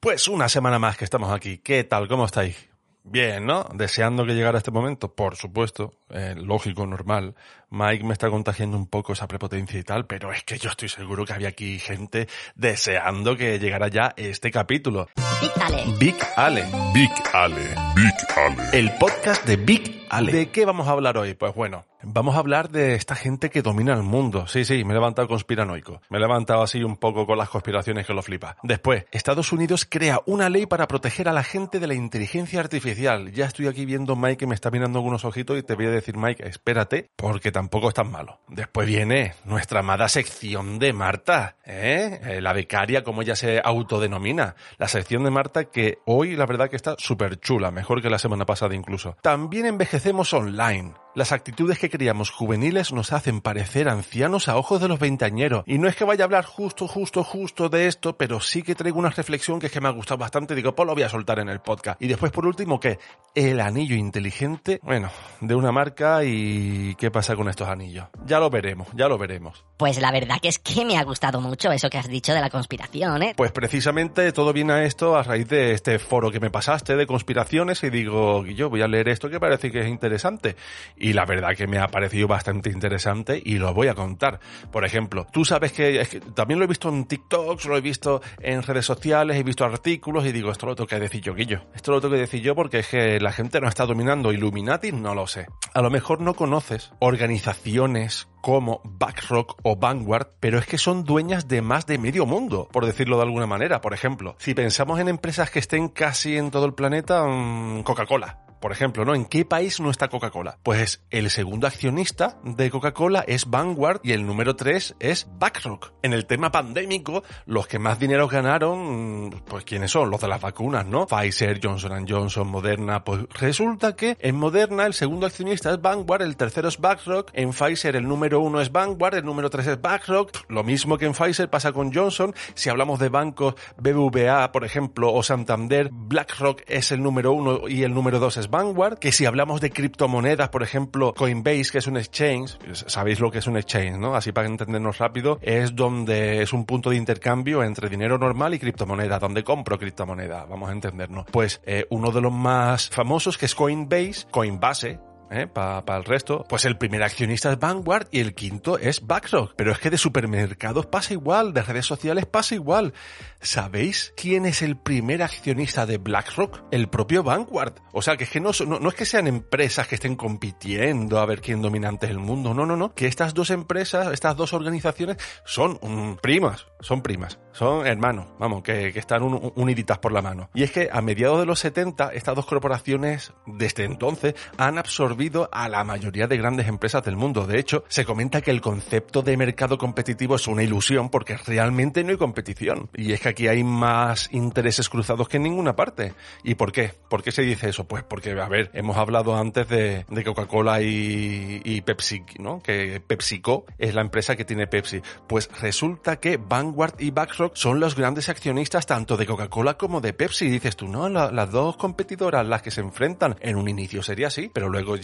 Pues 0.00 0.28
una 0.28 0.48
semana 0.48 0.78
más 0.78 0.96
que 0.96 1.04
estamos 1.04 1.30
aquí. 1.30 1.58
¿Qué 1.58 1.84
tal? 1.84 2.08
¿Cómo 2.08 2.24
estáis? 2.24 2.70
Bien, 3.04 3.44
¿no? 3.44 3.66
Deseando 3.74 4.24
que 4.24 4.32
llegara 4.32 4.56
este 4.56 4.70
momento, 4.70 5.14
por 5.14 5.36
supuesto, 5.36 5.92
eh, 6.08 6.34
lógico, 6.38 6.86
normal. 6.86 7.34
Mike 7.68 8.04
me 8.04 8.14
está 8.14 8.30
contagiando 8.30 8.78
un 8.78 8.86
poco 8.86 9.12
esa 9.12 9.28
prepotencia 9.28 9.78
y 9.78 9.82
tal, 9.82 10.06
pero 10.06 10.32
es 10.32 10.42
que 10.42 10.56
yo 10.56 10.70
estoy 10.70 10.88
seguro 10.88 11.26
que 11.26 11.34
había 11.34 11.48
aquí 11.48 11.78
gente 11.78 12.28
deseando 12.54 13.36
que 13.36 13.58
llegara 13.58 13.88
ya 13.88 14.14
este 14.16 14.50
capítulo. 14.50 15.10
Big 15.42 15.52
Ale. 15.60 15.84
Big 15.98 16.16
Ale. 16.36 16.64
Big 16.94 17.10
Ale. 17.34 17.74
Big 17.94 18.14
Ale. 18.36 18.78
El 18.78 18.92
podcast 18.94 19.44
de 19.44 19.56
Big 19.56 20.06
Ale. 20.08 20.32
¿De 20.32 20.48
qué 20.50 20.64
vamos 20.64 20.88
a 20.88 20.92
hablar 20.92 21.18
hoy? 21.18 21.34
Pues 21.34 21.54
bueno, 21.54 21.84
vamos 22.02 22.36
a 22.36 22.38
hablar 22.38 22.70
de 22.70 22.94
esta 22.94 23.14
gente 23.14 23.50
que 23.50 23.62
domina 23.62 23.92
el 23.92 24.02
mundo. 24.02 24.46
Sí, 24.46 24.64
sí, 24.64 24.84
me 24.84 24.92
he 24.92 24.94
levantado 24.94 25.28
conspiranoico. 25.28 26.00
Me 26.08 26.18
he 26.18 26.20
levantado 26.20 26.62
así 26.62 26.82
un 26.82 26.96
poco 26.96 27.26
con 27.26 27.38
las 27.38 27.48
conspiraciones 27.48 28.06
que 28.06 28.14
lo 28.14 28.22
flipa. 28.22 28.56
Después, 28.62 29.04
Estados 29.10 29.52
Unidos 29.52 29.86
crea 29.88 30.20
una 30.26 30.48
ley 30.48 30.66
para 30.66 30.88
proteger 30.88 31.28
a 31.28 31.32
la 31.32 31.42
gente 31.42 31.80
de 31.80 31.86
la 31.86 31.94
inteligencia 31.94 32.60
artificial. 32.60 33.32
Ya 33.32 33.46
estoy 33.46 33.66
aquí 33.66 33.84
viendo 33.84 34.16
Mike 34.16 34.38
que 34.38 34.46
me 34.46 34.54
está 34.54 34.70
mirando 34.70 34.98
algunos 34.98 35.24
ojitos 35.24 35.58
y 35.58 35.62
te 35.62 35.74
voy 35.74 35.86
a 35.86 35.90
decir, 35.90 36.16
Mike, 36.16 36.46
espérate, 36.46 37.10
porque 37.16 37.52
tampoco 37.52 37.88
es 37.88 37.94
tan 37.94 38.10
malo. 38.10 38.40
Después 38.48 38.86
viene 38.86 39.34
nuestra 39.44 39.80
amada 39.80 40.08
sección 40.08 40.78
de 40.78 40.92
Marta, 40.92 41.56
¿eh? 41.64 42.20
Eh, 42.24 42.40
La 42.40 42.52
becaria, 42.52 43.02
como 43.02 43.22
ella 43.22 43.36
se 43.36 43.60
autodenomina. 43.62 44.54
La 44.78 44.88
sección 44.88 45.24
de 45.24 45.30
Marta 45.30 45.64
que 45.66 45.98
hoy 46.06 46.36
la 46.36 46.46
verdad 46.46 46.68
que 46.70 46.76
está 46.76 46.94
súper 46.98 47.38
chula, 47.40 47.70
mejor 47.70 48.02
que 48.02 48.10
la 48.10 48.18
semana 48.18 48.46
pasada 48.46 48.74
incluso. 48.74 49.16
También 49.20 49.66
envejecemos 49.66 50.32
online. 50.32 50.94
Las 51.12 51.32
actitudes 51.32 51.80
que 51.80 51.90
creíamos 51.90 52.30
juveniles 52.30 52.92
nos 52.92 53.12
hacen 53.12 53.40
parecer 53.40 53.88
ancianos 53.88 54.48
a 54.48 54.56
ojos 54.56 54.80
de 54.80 54.86
los 54.86 55.00
veinteañeros. 55.00 55.64
Y 55.66 55.78
no 55.78 55.88
es 55.88 55.96
que 55.96 56.04
vaya 56.04 56.22
a 56.22 56.26
hablar 56.26 56.44
justo, 56.44 56.86
justo, 56.86 57.24
justo 57.24 57.68
de 57.68 57.88
esto, 57.88 58.16
pero 58.16 58.40
sí 58.40 58.62
que 58.62 58.76
traigo 58.76 59.00
una 59.00 59.10
reflexión 59.10 59.58
que 59.58 59.66
es 59.66 59.72
que 59.72 59.80
me 59.80 59.88
ha 59.88 59.92
gustado 59.92 60.18
bastante. 60.18 60.54
Digo, 60.54 60.72
pues 60.72 60.86
lo 60.86 60.94
voy 60.94 61.02
a 61.02 61.08
soltar 61.08 61.40
en 61.40 61.48
el 61.48 61.58
podcast. 61.58 62.00
Y 62.00 62.06
después, 62.06 62.30
por 62.30 62.46
último, 62.46 62.78
que 62.78 63.00
el 63.34 63.60
anillo 63.60 63.96
inteligente, 63.96 64.78
bueno, 64.84 65.10
de 65.40 65.54
una 65.56 65.72
marca 65.72 66.22
y 66.22 66.94
qué 66.94 67.10
pasa 67.10 67.34
con 67.34 67.48
estos 67.48 67.68
anillos. 67.68 68.06
Ya 68.24 68.38
lo 68.38 68.48
veremos, 68.48 68.86
ya 68.94 69.08
lo 69.08 69.18
veremos. 69.18 69.64
Pues 69.78 70.00
la 70.00 70.12
verdad 70.12 70.36
que 70.40 70.48
es 70.48 70.60
que 70.60 70.84
me 70.84 70.96
ha 70.96 71.02
gustado 71.02 71.40
mucho 71.40 71.72
eso 71.72 71.90
que 71.90 71.98
has 71.98 72.08
dicho 72.08 72.32
de 72.34 72.40
la 72.40 72.50
conspiración, 72.50 73.20
¿eh? 73.24 73.34
Pues 73.36 73.50
precisamente 73.50 74.30
todo 74.30 74.52
viene 74.52 74.74
a 74.74 74.84
esto 74.84 75.16
a 75.16 75.24
raíz 75.24 75.48
de 75.48 75.72
este 75.72 75.98
foro 75.98 76.30
que 76.30 76.38
me 76.38 76.50
pasaste 76.50 76.94
de 76.94 77.06
conspiraciones 77.06 77.82
y 77.82 77.90
digo, 77.90 78.46
yo 78.46 78.70
voy 78.70 78.82
a 78.82 78.86
leer 78.86 79.08
esto 79.08 79.28
que 79.28 79.40
parece 79.40 79.72
que 79.72 79.80
es 79.80 79.88
interesante. 79.88 80.54
Y 81.00 81.14
la 81.14 81.24
verdad 81.24 81.56
que 81.56 81.66
me 81.66 81.78
ha 81.78 81.88
parecido 81.88 82.28
bastante 82.28 82.70
interesante 82.70 83.40
y 83.42 83.58
lo 83.58 83.72
voy 83.72 83.88
a 83.88 83.94
contar. 83.94 84.38
Por 84.70 84.84
ejemplo, 84.84 85.26
tú 85.32 85.46
sabes 85.46 85.72
que, 85.72 86.20
también 86.34 86.58
lo 86.58 86.66
he 86.66 86.68
visto 86.68 86.90
en 86.90 87.06
TikToks, 87.06 87.64
lo 87.64 87.76
he 87.76 87.80
visto 87.80 88.20
en 88.38 88.62
redes 88.62 88.84
sociales, 88.84 89.38
he 89.38 89.42
visto 89.42 89.64
artículos 89.64 90.26
y 90.26 90.32
digo, 90.32 90.52
esto 90.52 90.66
lo 90.66 90.76
tengo 90.76 90.86
que 90.86 91.00
decir 91.00 91.22
yo, 91.22 91.34
Guillo. 91.34 91.62
Esto 91.74 91.92
lo 91.92 92.00
tengo 92.00 92.14
que 92.14 92.20
decir 92.20 92.42
yo 92.42 92.54
porque 92.54 92.80
es 92.80 92.88
que 92.88 93.18
la 93.18 93.32
gente 93.32 93.60
no 93.60 93.68
está 93.68 93.86
dominando 93.86 94.30
Illuminati, 94.30 94.92
no 94.92 95.14
lo 95.14 95.26
sé. 95.26 95.46
A 95.72 95.80
lo 95.80 95.90
mejor 95.90 96.20
no 96.20 96.34
conoces 96.34 96.92
organizaciones 96.98 98.28
como 98.40 98.80
BlackRock 98.84 99.58
o 99.62 99.76
Vanguard, 99.76 100.28
pero 100.40 100.58
es 100.58 100.66
que 100.66 100.78
son 100.78 101.04
dueñas 101.04 101.48
de 101.48 101.62
más 101.62 101.86
de 101.86 101.98
medio 101.98 102.26
mundo, 102.26 102.68
por 102.70 102.86
decirlo 102.86 103.16
de 103.16 103.22
alguna 103.22 103.46
manera. 103.46 103.80
Por 103.80 103.94
ejemplo, 103.94 104.34
si 104.38 104.54
pensamos 104.54 105.00
en 105.00 105.08
empresas 105.08 105.50
que 105.50 105.58
estén 105.58 105.88
casi 105.88 106.36
en 106.36 106.50
todo 106.50 106.66
el 106.66 106.74
planeta, 106.74 107.24
mmm, 107.26 107.82
Coca-Cola. 107.82 108.49
Por 108.60 108.72
ejemplo, 108.72 109.04
¿no? 109.06 109.14
¿En 109.14 109.24
qué 109.24 109.46
país 109.46 109.80
no 109.80 109.90
está 109.90 110.08
Coca-Cola? 110.08 110.58
Pues 110.62 111.02
el 111.10 111.30
segundo 111.30 111.66
accionista 111.66 112.38
de 112.44 112.70
Coca-Cola 112.70 113.24
es 113.26 113.48
Vanguard 113.48 114.00
y 114.02 114.12
el 114.12 114.26
número 114.26 114.54
3 114.54 114.96
es 115.00 115.26
BlackRock. 115.38 115.92
En 116.02 116.12
el 116.12 116.26
tema 116.26 116.52
pandémico, 116.52 117.22
los 117.46 117.66
que 117.66 117.78
más 117.78 117.98
dinero 117.98 118.28
ganaron, 118.28 119.30
pues 119.46 119.64
¿quiénes 119.64 119.90
son? 119.90 120.10
Los 120.10 120.20
de 120.20 120.28
las 120.28 120.40
vacunas, 120.42 120.84
¿no? 120.84 121.06
Pfizer, 121.06 121.58
Johnson 121.62 122.06
Johnson, 122.06 122.48
Moderna. 122.48 123.02
Pues 123.02 123.22
resulta 123.30 123.96
que 123.96 124.18
en 124.20 124.36
Moderna 124.36 124.84
el 124.84 124.92
segundo 124.92 125.26
accionista 125.26 125.70
es 125.70 125.80
Vanguard, 125.80 126.22
el 126.22 126.36
tercero 126.36 126.68
es 126.68 126.78
BlackRock, 126.78 127.30
en 127.32 127.52
Pfizer 127.52 127.96
el 127.96 128.06
número 128.06 128.40
1 128.40 128.60
es 128.60 128.72
Vanguard, 128.72 129.14
el 129.14 129.24
número 129.24 129.48
3 129.48 129.66
es 129.68 129.80
BlackRock. 129.80 130.32
Lo 130.48 130.64
mismo 130.64 130.98
que 130.98 131.06
en 131.06 131.12
Pfizer 131.12 131.48
pasa 131.48 131.72
con 131.72 131.94
Johnson. 131.94 132.34
Si 132.54 132.68
hablamos 132.68 132.98
de 132.98 133.08
bancos 133.08 133.54
BBVA, 133.78 134.52
por 134.52 134.64
ejemplo, 134.64 135.12
o 135.12 135.22
Santander, 135.22 135.88
BlackRock 135.90 136.62
es 136.66 136.92
el 136.92 137.02
número 137.02 137.32
1 137.32 137.68
y 137.68 137.84
el 137.84 137.94
número 137.94 138.18
2 138.18 138.36
es 138.36 138.49
Vanguard, 138.50 138.98
que 138.98 139.12
si 139.12 139.26
hablamos 139.26 139.60
de 139.60 139.70
criptomonedas, 139.70 140.48
por 140.48 140.62
ejemplo, 140.62 141.14
Coinbase, 141.14 141.70
que 141.70 141.78
es 141.78 141.86
un 141.86 141.96
exchange, 141.96 142.58
sabéis 142.72 143.20
lo 143.20 143.30
que 143.30 143.38
es 143.38 143.46
un 143.46 143.56
exchange, 143.56 143.98
¿no? 143.98 144.14
Así 144.14 144.32
para 144.32 144.48
entendernos 144.48 144.98
rápido, 144.98 145.38
es 145.42 145.74
donde 145.74 146.42
es 146.42 146.52
un 146.52 146.66
punto 146.66 146.90
de 146.90 146.96
intercambio 146.96 147.62
entre 147.62 147.88
dinero 147.88 148.18
normal 148.18 148.54
y 148.54 148.58
criptomoneda, 148.58 149.18
donde 149.18 149.44
compro 149.44 149.78
criptomoneda, 149.78 150.44
vamos 150.46 150.68
a 150.68 150.72
entendernos. 150.72 151.26
Pues 151.30 151.60
eh, 151.64 151.86
uno 151.90 152.10
de 152.10 152.20
los 152.20 152.32
más 152.32 152.88
famosos, 152.90 153.38
que 153.38 153.46
es 153.46 153.54
Coinbase, 153.54 154.26
Coinbase, 154.30 154.98
¿eh? 155.30 155.46
para 155.46 155.84
pa 155.84 155.96
el 155.96 156.04
resto, 156.04 156.44
pues 156.48 156.64
el 156.64 156.76
primer 156.76 157.02
accionista 157.02 157.52
es 157.52 157.58
Vanguard 157.58 158.08
y 158.10 158.20
el 158.20 158.34
quinto 158.34 158.78
es 158.78 159.06
BlackRock. 159.06 159.54
Pero 159.56 159.72
es 159.72 159.78
que 159.78 159.90
de 159.90 159.98
supermercados 159.98 160.86
pasa 160.86 161.12
igual, 161.12 161.54
de 161.54 161.62
redes 161.62 161.86
sociales 161.86 162.26
pasa 162.26 162.54
igual. 162.54 162.92
¿Sabéis 163.40 164.12
quién 164.16 164.44
es 164.44 164.62
el 164.62 164.76
primer 164.76 165.22
accionista 165.22 165.86
de 165.86 165.98
BlackRock? 165.98 166.64
El 166.70 166.88
propio 166.88 167.22
Vanguard. 167.22 167.74
O 167.92 168.02
sea, 168.02 168.16
que 168.16 168.24
es 168.24 168.30
que 168.30 168.40
no, 168.40 168.50
es 168.50 168.94
que 168.94 169.06
sean 169.06 169.26
empresas 169.26 169.86
que 169.86 169.94
estén 169.94 170.16
compitiendo 170.16 171.18
a 171.18 171.26
ver 171.26 171.40
quién 171.40 171.62
domina 171.62 171.88
antes 171.88 172.10
el 172.10 172.18
mundo, 172.18 172.52
no, 172.52 172.66
no, 172.66 172.76
no. 172.76 172.94
Que 172.94 173.06
estas 173.06 173.34
dos 173.34 173.50
empresas, 173.50 174.12
estas 174.12 174.36
dos 174.36 174.52
organizaciones 174.52 175.16
son 175.44 175.78
primas, 176.22 176.66
son 176.80 177.02
primas, 177.02 177.38
son 177.52 177.86
hermanos, 177.86 178.26
vamos, 178.38 178.62
que, 178.62 178.92
que 178.92 178.98
están 178.98 179.22
un, 179.22 179.52
uniditas 179.56 179.98
por 179.98 180.12
la 180.12 180.22
mano. 180.22 180.50
Y 180.54 180.62
es 180.62 180.72
que 180.72 180.88
a 180.92 181.00
mediados 181.00 181.40
de 181.40 181.46
los 181.46 181.60
70, 181.60 182.10
estas 182.12 182.34
dos 182.34 182.46
corporaciones, 182.46 183.32
desde 183.46 183.84
entonces, 183.84 184.34
han 184.56 184.78
absorbido 184.78 185.19
a 185.52 185.68
la 185.68 185.84
mayoría 185.84 186.26
de 186.26 186.38
grandes 186.38 186.66
empresas 186.66 187.04
del 187.04 187.14
mundo. 187.14 187.46
De 187.46 187.58
hecho, 187.58 187.84
se 187.88 188.06
comenta 188.06 188.40
que 188.40 188.50
el 188.50 188.62
concepto 188.62 189.20
de 189.20 189.36
mercado 189.36 189.76
competitivo 189.76 190.36
es 190.36 190.48
una 190.48 190.62
ilusión 190.62 191.10
porque 191.10 191.36
realmente 191.36 192.02
no 192.02 192.10
hay 192.10 192.16
competición. 192.16 192.88
Y 192.94 193.12
es 193.12 193.20
que 193.20 193.28
aquí 193.28 193.46
hay 193.46 193.62
más 193.62 194.30
intereses 194.32 194.88
cruzados 194.88 195.28
que 195.28 195.36
en 195.36 195.42
ninguna 195.42 195.76
parte. 195.76 196.14
¿Y 196.42 196.54
por 196.54 196.72
qué? 196.72 196.94
¿Por 197.10 197.22
qué 197.22 197.32
se 197.32 197.42
dice 197.42 197.68
eso? 197.68 197.84
Pues 197.86 198.02
porque, 198.02 198.30
a 198.30 198.48
ver, 198.48 198.70
hemos 198.72 198.96
hablado 198.96 199.36
antes 199.36 199.68
de, 199.68 200.06
de 200.08 200.24
Coca-Cola 200.24 200.80
y, 200.80 201.82
Pepsi, 201.82 202.22
¿no? 202.38 202.60
Que 202.60 203.02
PepsiCo 203.06 203.66
es 203.78 203.94
la 203.94 204.00
empresa 204.00 204.36
que 204.36 204.46
tiene 204.46 204.66
Pepsi. 204.66 205.02
Pues 205.26 205.50
resulta 205.60 206.18
que 206.18 206.38
Vanguard 206.38 206.94
y 206.98 207.10
BlackRock 207.10 207.56
son 207.56 207.78
los 207.78 207.94
grandes 207.94 208.30
accionistas 208.30 208.86
tanto 208.86 209.18
de 209.18 209.26
Coca-Cola 209.26 209.74
como 209.74 210.00
de 210.00 210.14
Pepsi. 210.14 210.48
Dices 210.48 210.76
tú, 210.76 210.88
no, 210.88 211.10
la, 211.10 211.30
las 211.30 211.50
dos 211.50 211.76
competidoras, 211.76 212.46
las 212.46 212.62
que 212.62 212.70
se 212.70 212.80
enfrentan, 212.80 213.36
en 213.40 213.56
un 213.56 213.68
inicio 213.68 214.02
sería 214.02 214.28
así, 214.28 214.50
pero 214.52 214.68
luego 214.70 214.96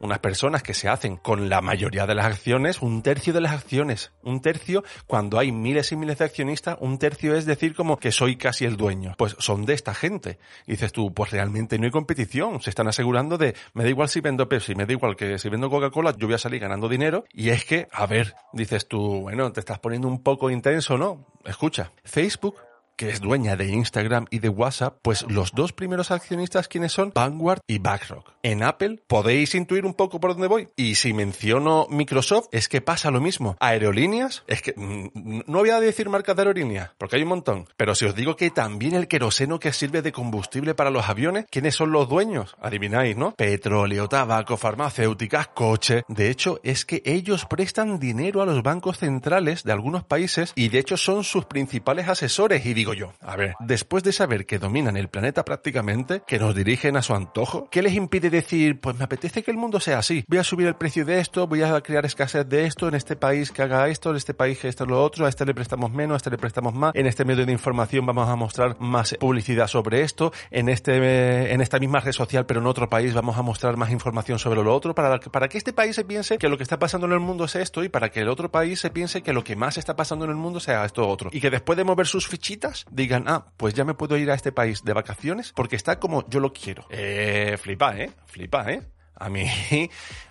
unas 0.00 0.18
personas 0.18 0.62
que 0.62 0.74
se 0.74 0.88
hacen 0.88 1.16
con 1.16 1.48
la 1.48 1.60
mayoría 1.60 2.06
de 2.06 2.14
las 2.14 2.26
acciones, 2.26 2.82
un 2.82 3.02
tercio 3.02 3.32
de 3.32 3.40
las 3.40 3.52
acciones, 3.52 4.12
un 4.22 4.40
tercio, 4.40 4.84
cuando 5.06 5.38
hay 5.38 5.52
miles 5.52 5.92
y 5.92 5.96
miles 5.96 6.18
de 6.18 6.24
accionistas, 6.24 6.76
un 6.80 6.98
tercio 6.98 7.34
es 7.34 7.46
decir 7.46 7.74
como 7.74 7.98
que 7.98 8.12
soy 8.12 8.36
casi 8.36 8.64
el 8.64 8.76
dueño. 8.76 9.14
Pues 9.18 9.36
son 9.38 9.64
de 9.64 9.74
esta 9.74 9.94
gente. 9.94 10.38
Y 10.66 10.72
dices 10.72 10.92
tú, 10.92 11.12
pues 11.12 11.30
realmente 11.30 11.78
no 11.78 11.84
hay 11.84 11.90
competición. 11.90 12.60
Se 12.60 12.70
están 12.70 12.88
asegurando 12.88 13.38
de, 13.38 13.54
me 13.74 13.84
da 13.84 13.90
igual 13.90 14.08
si 14.08 14.20
vendo 14.20 14.48
Pepsi, 14.48 14.74
me 14.74 14.86
da 14.86 14.92
igual 14.92 15.16
que 15.16 15.38
si 15.38 15.48
vendo 15.48 15.70
Coca-Cola, 15.70 16.14
yo 16.16 16.26
voy 16.26 16.34
a 16.34 16.38
salir 16.38 16.60
ganando 16.60 16.88
dinero. 16.88 17.24
Y 17.32 17.50
es 17.50 17.64
que, 17.64 17.88
a 17.92 18.06
ver, 18.06 18.34
dices 18.52 18.88
tú, 18.88 19.20
bueno, 19.22 19.52
te 19.52 19.60
estás 19.60 19.78
poniendo 19.78 20.08
un 20.08 20.22
poco 20.22 20.50
intenso, 20.50 20.96
¿no? 20.96 21.26
Escucha, 21.44 21.92
Facebook 22.04 22.56
que 22.96 23.10
es 23.10 23.20
dueña 23.20 23.56
de 23.56 23.68
Instagram 23.68 24.26
y 24.30 24.38
de 24.38 24.48
WhatsApp, 24.48 24.98
pues 25.02 25.24
los 25.28 25.52
dos 25.52 25.72
primeros 25.72 26.10
accionistas 26.10 26.68
quienes 26.68 26.92
son 26.92 27.12
Vanguard 27.14 27.60
y 27.66 27.78
BlackRock. 27.78 28.32
En 28.42 28.62
Apple 28.62 29.02
podéis 29.06 29.54
intuir 29.54 29.86
un 29.86 29.94
poco 29.94 30.20
por 30.20 30.32
dónde 30.32 30.48
voy. 30.48 30.68
Y 30.76 30.96
si 30.96 31.12
menciono 31.12 31.86
Microsoft, 31.90 32.48
es 32.52 32.68
que 32.68 32.80
pasa 32.80 33.10
lo 33.10 33.20
mismo. 33.20 33.56
Aerolíneas, 33.60 34.44
es 34.46 34.62
que 34.62 34.74
mm, 34.76 35.42
no 35.46 35.58
voy 35.58 35.70
a 35.70 35.80
decir 35.80 36.08
marcas 36.08 36.36
de 36.36 36.42
aerolíneas, 36.42 36.90
porque 36.98 37.16
hay 37.16 37.22
un 37.22 37.28
montón. 37.28 37.68
Pero 37.76 37.94
si 37.94 38.04
os 38.04 38.14
digo 38.14 38.36
que 38.36 38.50
también 38.50 38.94
el 38.94 39.08
queroseno 39.08 39.60
que 39.60 39.72
sirve 39.72 40.02
de 40.02 40.12
combustible 40.12 40.74
para 40.74 40.90
los 40.90 41.08
aviones, 41.08 41.46
¿quiénes 41.50 41.74
son 41.74 41.92
los 41.92 42.08
dueños? 42.08 42.56
Adivináis, 42.60 43.16
¿no? 43.16 43.32
Petróleo, 43.32 44.08
tabaco, 44.08 44.56
farmacéuticas, 44.56 45.48
coche. 45.48 46.02
De 46.08 46.30
hecho, 46.30 46.60
es 46.62 46.84
que 46.84 47.02
ellos 47.04 47.46
prestan 47.46 47.98
dinero 47.98 48.42
a 48.42 48.46
los 48.46 48.62
bancos 48.62 48.98
centrales 48.98 49.62
de 49.64 49.72
algunos 49.72 50.04
países 50.04 50.52
y 50.56 50.68
de 50.68 50.78
hecho 50.78 50.96
son 50.96 51.24
sus 51.24 51.44
principales 51.44 52.08
asesores. 52.08 52.64
Y 52.66 52.74
digo 52.82 52.94
yo, 52.94 53.12
a 53.20 53.36
ver, 53.36 53.54
después 53.60 54.02
de 54.02 54.12
saber 54.12 54.44
que 54.44 54.58
dominan 54.58 54.96
el 54.96 55.08
planeta 55.08 55.44
prácticamente, 55.44 56.22
que 56.26 56.40
nos 56.40 56.52
dirigen 56.52 56.96
a 56.96 57.02
su 57.02 57.14
antojo, 57.14 57.68
¿qué 57.70 57.80
les 57.80 57.94
impide 57.94 58.28
decir, 58.28 58.80
pues 58.80 58.96
me 58.96 59.04
apetece 59.04 59.44
que 59.44 59.52
el 59.52 59.56
mundo 59.56 59.78
sea 59.78 59.98
así? 59.98 60.24
Voy 60.26 60.38
a 60.38 60.44
subir 60.44 60.66
el 60.66 60.74
precio 60.74 61.04
de 61.04 61.20
esto, 61.20 61.46
voy 61.46 61.62
a 61.62 61.80
crear 61.80 62.04
escasez 62.04 62.48
de 62.48 62.66
esto, 62.66 62.88
en 62.88 62.96
este 62.96 63.14
país 63.14 63.52
que 63.52 63.62
haga 63.62 63.86
esto, 63.86 64.10
en 64.10 64.16
este 64.16 64.34
país 64.34 64.58
que 64.58 64.66
esto 64.66 64.84
lo 64.84 65.00
otro, 65.00 65.26
a 65.26 65.28
este 65.28 65.46
le 65.46 65.54
prestamos 65.54 65.92
menos, 65.92 66.14
a 66.14 66.16
este 66.16 66.30
le 66.30 66.38
prestamos 66.38 66.74
más, 66.74 66.92
en 66.96 67.06
este 67.06 67.24
medio 67.24 67.46
de 67.46 67.52
información 67.52 68.04
vamos 68.04 68.28
a 68.28 68.34
mostrar 68.34 68.76
más 68.80 69.14
publicidad 69.20 69.68
sobre 69.68 70.02
esto, 70.02 70.32
en 70.50 70.68
este, 70.68 71.52
en 71.52 71.60
esta 71.60 71.78
misma 71.78 72.00
red 72.00 72.10
social, 72.10 72.46
pero 72.46 72.58
en 72.58 72.66
otro 72.66 72.88
país 72.88 73.14
vamos 73.14 73.38
a 73.38 73.42
mostrar 73.42 73.76
más 73.76 73.92
información 73.92 74.40
sobre 74.40 74.60
lo 74.60 74.74
otro, 74.74 74.92
para, 74.92 75.20
para 75.20 75.48
que 75.48 75.58
este 75.58 75.72
país 75.72 75.94
se 75.94 76.04
piense 76.04 76.36
que 76.36 76.48
lo 76.48 76.56
que 76.56 76.64
está 76.64 76.80
pasando 76.80 77.06
en 77.06 77.12
el 77.12 77.20
mundo 77.20 77.44
es 77.44 77.54
esto 77.54 77.84
y 77.84 77.88
para 77.88 78.08
que 78.08 78.22
el 78.22 78.28
otro 78.28 78.50
país 78.50 78.80
se 78.80 78.90
piense 78.90 79.22
que 79.22 79.32
lo 79.32 79.44
que 79.44 79.54
más 79.54 79.78
está 79.78 79.94
pasando 79.94 80.24
en 80.24 80.32
el 80.32 80.36
mundo 80.36 80.58
sea 80.58 80.84
esto 80.84 81.06
otro. 81.08 81.30
Y 81.32 81.40
que 81.40 81.50
después 81.50 81.76
de 81.76 81.84
mover 81.84 82.06
sus 82.06 82.26
fichitas, 82.26 82.71
digan, 82.90 83.24
ah, 83.26 83.46
pues 83.56 83.74
ya 83.74 83.84
me 83.84 83.94
puedo 83.94 84.16
ir 84.16 84.30
a 84.30 84.34
este 84.34 84.52
país 84.52 84.82
de 84.84 84.92
vacaciones 84.92 85.52
porque 85.52 85.76
está 85.76 85.98
como 85.98 86.28
yo 86.28 86.40
lo 86.40 86.52
quiero. 86.52 86.86
Eh, 86.90 87.56
flipa, 87.60 87.96
¿eh? 87.96 88.10
Flipa, 88.26 88.70
¿eh? 88.70 88.82
A 89.14 89.28
mí, 89.28 89.46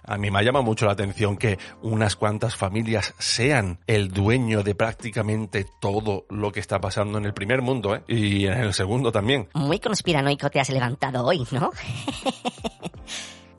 a 0.03 0.17
mí 0.17 0.31
me 0.31 0.43
llama 0.43 0.61
mucho 0.61 0.85
la 0.85 0.91
atención 0.93 1.37
que 1.37 1.57
unas 1.81 2.15
cuantas 2.15 2.55
familias 2.55 3.13
sean 3.19 3.79
el 3.87 4.09
dueño 4.09 4.63
de 4.63 4.75
prácticamente 4.75 5.65
todo 5.79 6.25
lo 6.29 6.51
que 6.51 6.59
está 6.59 6.81
pasando 6.81 7.17
en 7.17 7.25
el 7.25 7.33
primer 7.33 7.61
mundo, 7.61 7.95
¿eh? 7.95 8.03
Y 8.07 8.47
en 8.47 8.59
el 8.59 8.73
segundo 8.73 9.11
también. 9.11 9.47
Muy 9.53 9.79
conspiranoico 9.79 10.49
te 10.49 10.59
has 10.59 10.69
levantado 10.69 11.25
hoy, 11.25 11.47
¿no? 11.51 11.71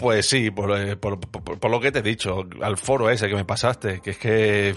Pues 0.03 0.29
sí, 0.29 0.51
por, 0.51 0.77
eh, 0.77 0.97
por, 0.97 1.21
por, 1.21 1.61
por, 1.61 1.71
lo 1.71 1.79
que 1.79 1.93
te 1.93 2.01
he 2.01 2.03
dicho, 2.03 2.45
al 2.61 2.77
foro 2.77 3.09
ese 3.09 3.29
que 3.29 3.37
me 3.37 3.45
pasaste, 3.45 4.01
que 4.01 4.11
es 4.11 4.19
que 4.19 4.75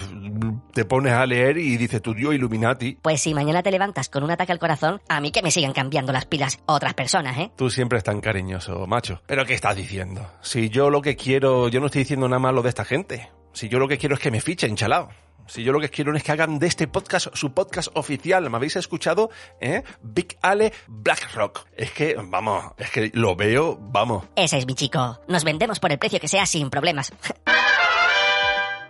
te 0.72 0.86
pones 0.86 1.13
a 1.13 1.25
leer 1.25 1.57
y 1.57 1.77
dices 1.77 2.00
tu 2.00 2.13
Dios 2.13 2.36
Illuminati. 2.36 3.00
Pues 3.01 3.22
si 3.22 3.33
mañana 3.33 3.63
te 3.63 3.72
levantas 3.72 4.07
con 4.07 4.24
un 4.24 4.30
ataque 4.30 4.51
al 4.51 4.60
corazón, 4.60 5.01
a 5.10 5.19
mí 5.19 5.31
que 5.31 5.42
me 5.42 5.50
sigan 5.50 5.74
cambiando 5.74 6.13
las 6.13 6.27
pilas 6.27 6.60
otras 6.68 6.94
personas, 6.94 7.39
¿eh? 7.39 7.51
Tú 7.56 7.72
siempre 7.72 7.98
es 7.98 8.04
tan 8.04 8.22
cariñoso, 8.22 8.86
macho. 8.86 9.19
¿Pero 9.25 9.45
qué 9.45 9.56
estás 9.56 9.75
diciendo? 9.75 10.30
Si 10.42 10.69
yo 10.69 10.92
lo 10.92 11.01
que 11.01 11.16
quiero, 11.16 11.69
yo 11.69 11.80
no 11.80 11.88
estoy 11.88 12.04
diciendo 12.04 12.30
nada 12.30 12.39
malo 12.39 12.62
de 12.62 12.69
esta 12.69 12.86
gente. 12.86 13.31
Si 13.51 13.68
yo 13.68 13.80
lo 13.80 13.88
que 13.88 13.98
quiero 13.98 14.13
es 14.13 14.22
que 14.22 14.30
me 14.30 14.42
fichen, 14.42 14.75
chalao. 14.75 15.10
Si 15.47 15.63
yo 15.63 15.71
lo 15.71 15.80
que 15.80 15.89
quiero 15.89 16.15
es 16.15 16.24
que 16.24 16.31
hagan 16.31 16.59
de 16.59 16.68
este 16.68 16.88
podcast 16.88 17.27
su 17.36 17.53
podcast 17.53 17.89
oficial. 17.94 18.50
¿Me 18.50 18.57
habéis 18.57 18.75
escuchado? 18.75 19.30
¿Eh? 19.62 19.83
Big 20.01 20.38
Ale 20.42 20.74
Blackrock. 20.88 21.68
Es 21.75 21.92
que, 21.92 22.15
vamos, 22.15 22.74
es 22.77 22.89
que 22.89 23.12
lo 23.13 23.36
veo, 23.36 23.77
vamos. 23.80 24.25
Ese 24.36 24.57
es 24.57 24.65
mi 24.65 24.74
chico. 24.74 25.19
Nos 25.27 25.44
vendemos 25.44 25.80
por 25.80 25.92
el 25.92 26.00
precio 26.00 26.19
que 26.19 26.27
sea 26.27 26.45
sin 26.45 26.69
problemas. 26.69 27.13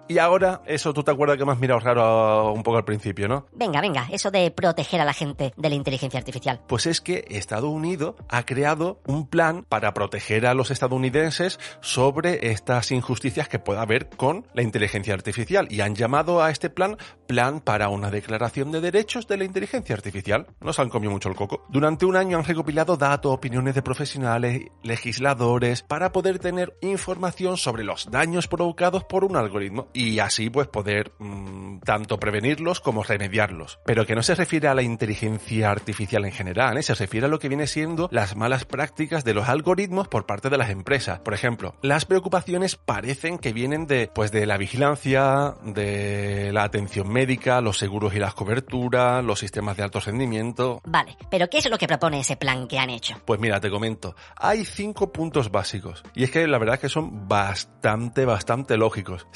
Y 0.08 0.20
ahora, 0.20 0.62
eso 0.68 0.94
tú 0.94 1.04
te 1.04 1.12
acuerdas 1.12 1.38
que 1.38 1.46
me 1.46 1.52
has 1.52 1.60
mirado 1.60 1.80
raro 1.80 2.54
un 2.54 2.62
poco 2.62 2.78
al 2.78 2.86
principio, 2.86 3.28
¿no? 3.28 3.48
Venga, 3.54 3.82
venga, 3.82 4.08
eso 4.12 4.30
de 4.30 4.52
proteger 4.52 5.02
a 5.02 5.06
la 5.06 5.14
gente 5.14 5.54
de 5.58 5.70
la 5.70 5.76
inteligencia 5.76 6.20
artificial. 6.20 6.62
Pues 6.68 6.86
es 6.86 7.02
que 7.02 7.26
Estados 7.30 7.72
Unidos 7.72 8.16
ha 8.30 8.46
creado 8.46 9.02
un 9.08 9.28
plan 9.28 9.66
para 9.68 9.94
proteger 9.96 10.46
a 10.46 10.54
los 10.54 10.70
estadounidenses 10.70 11.60
sobre 11.82 12.52
estas 12.52 12.92
injusticias 12.92 13.50
que 13.50 13.58
pueda 13.58 13.82
haber 13.82 14.10
con 14.10 14.46
la 14.54 14.62
inteligencia 14.62 15.16
artificial 15.16 15.68
y 15.72 15.82
han 15.82 15.96
llamado 15.96 16.44
a 16.44 16.52
este 16.52 16.70
plan 16.70 16.98
Plan 17.26 17.60
para 17.60 17.90
una 17.90 18.12
declaración 18.12 18.72
de 18.72 18.82
derechos 18.82 19.28
de 19.28 19.38
la 19.38 19.46
inteligencia 19.46 19.96
artificial. 19.96 20.46
Nos 20.62 20.78
han 20.80 20.90
comido 20.90 21.12
mucho 21.12 21.30
el 21.30 21.36
coco. 21.36 21.66
Durante 21.70 22.06
un 22.06 22.16
año 22.16 22.38
han 22.38 22.46
recopilado 22.46 22.98
datos, 22.98 23.34
opiniones 23.34 23.74
de 23.74 23.82
profesionales, 23.82 24.62
legisladores, 24.84 25.82
para 25.82 26.12
poder 26.12 26.38
tener 26.38 26.78
información 26.82 27.58
sobre 27.58 27.84
los 27.84 28.12
daños 28.12 28.48
provocados 28.48 29.06
por 29.06 29.24
un 29.24 29.38
algoritmo 29.38 29.88
y 29.96 30.20
así 30.20 30.50
pues 30.50 30.68
poder 30.68 31.14
mmm, 31.20 31.80
tanto 31.80 32.20
prevenirlos 32.20 32.82
como 32.82 33.04
remediarlos. 33.04 33.80
Pero 33.86 34.06
que 34.06 34.16
no 34.16 34.24
se 34.24 34.36
refiere 34.36 34.68
a 34.68 34.76
la 34.76 34.82
inteligencia 34.82 35.72
artificial 35.72 36.26
en 36.26 36.32
general, 36.32 36.78
¿eh? 36.78 36.84
se 36.84 36.94
refiere 36.94 37.28
a 37.28 37.30
lo 37.30 37.40
que 37.40 37.48
viene 37.48 37.66
siendo 37.66 38.10
las 38.12 38.36
malas 38.36 38.66
prácticas 38.66 39.24
de 39.24 39.34
los 39.34 39.48
algoritmos 39.48 40.08
por 40.08 40.26
parte 40.26 40.50
de 40.50 40.58
las 40.58 40.70
empresas. 40.70 41.20
Por 41.20 41.34
ejemplo, 41.34 41.76
las 41.82 42.06
preocupaciones 42.06 42.76
parecen 42.76 43.38
que 43.38 43.54
vienen 43.54 43.88
de 43.88 44.12
pues 44.14 44.32
de 44.32 44.46
la 44.46 44.58
vigilancia, 44.58 45.56
de 45.64 46.52
la 46.52 46.64
atención 46.64 47.10
médica, 47.10 47.62
los 47.62 47.78
seguros 47.78 48.14
y 48.16 48.20
las 48.20 48.34
coberturas, 48.34 49.24
los 49.24 49.40
sistemas 49.40 49.78
de 49.78 49.84
alto 49.84 50.00
rendimiento. 50.02 50.82
Vale, 50.86 51.18
pero 51.32 51.50
¿qué 51.50 51.60
es 51.60 51.70
lo 51.70 51.78
que 51.78 51.88
propone 51.88 52.20
ese 52.20 52.36
plan 52.36 52.68
que 52.68 52.80
han 52.80 52.90
hecho? 52.90 53.16
Pues 53.26 53.40
mira, 53.40 53.62
te 53.62 53.70
comento. 53.70 54.16
Hay 54.36 54.66
cinco 54.66 55.12
puntos 55.12 55.52
básicos. 55.52 56.04
Y 56.14 56.26
es 56.26 56.32
que 56.32 56.48
la 56.48 56.58
verdad 56.58 56.76
es 56.76 56.82
que 56.82 56.90
son 56.90 57.28
bastante, 57.28 58.26
bastante 58.26 58.78
lógicos. 58.78 59.28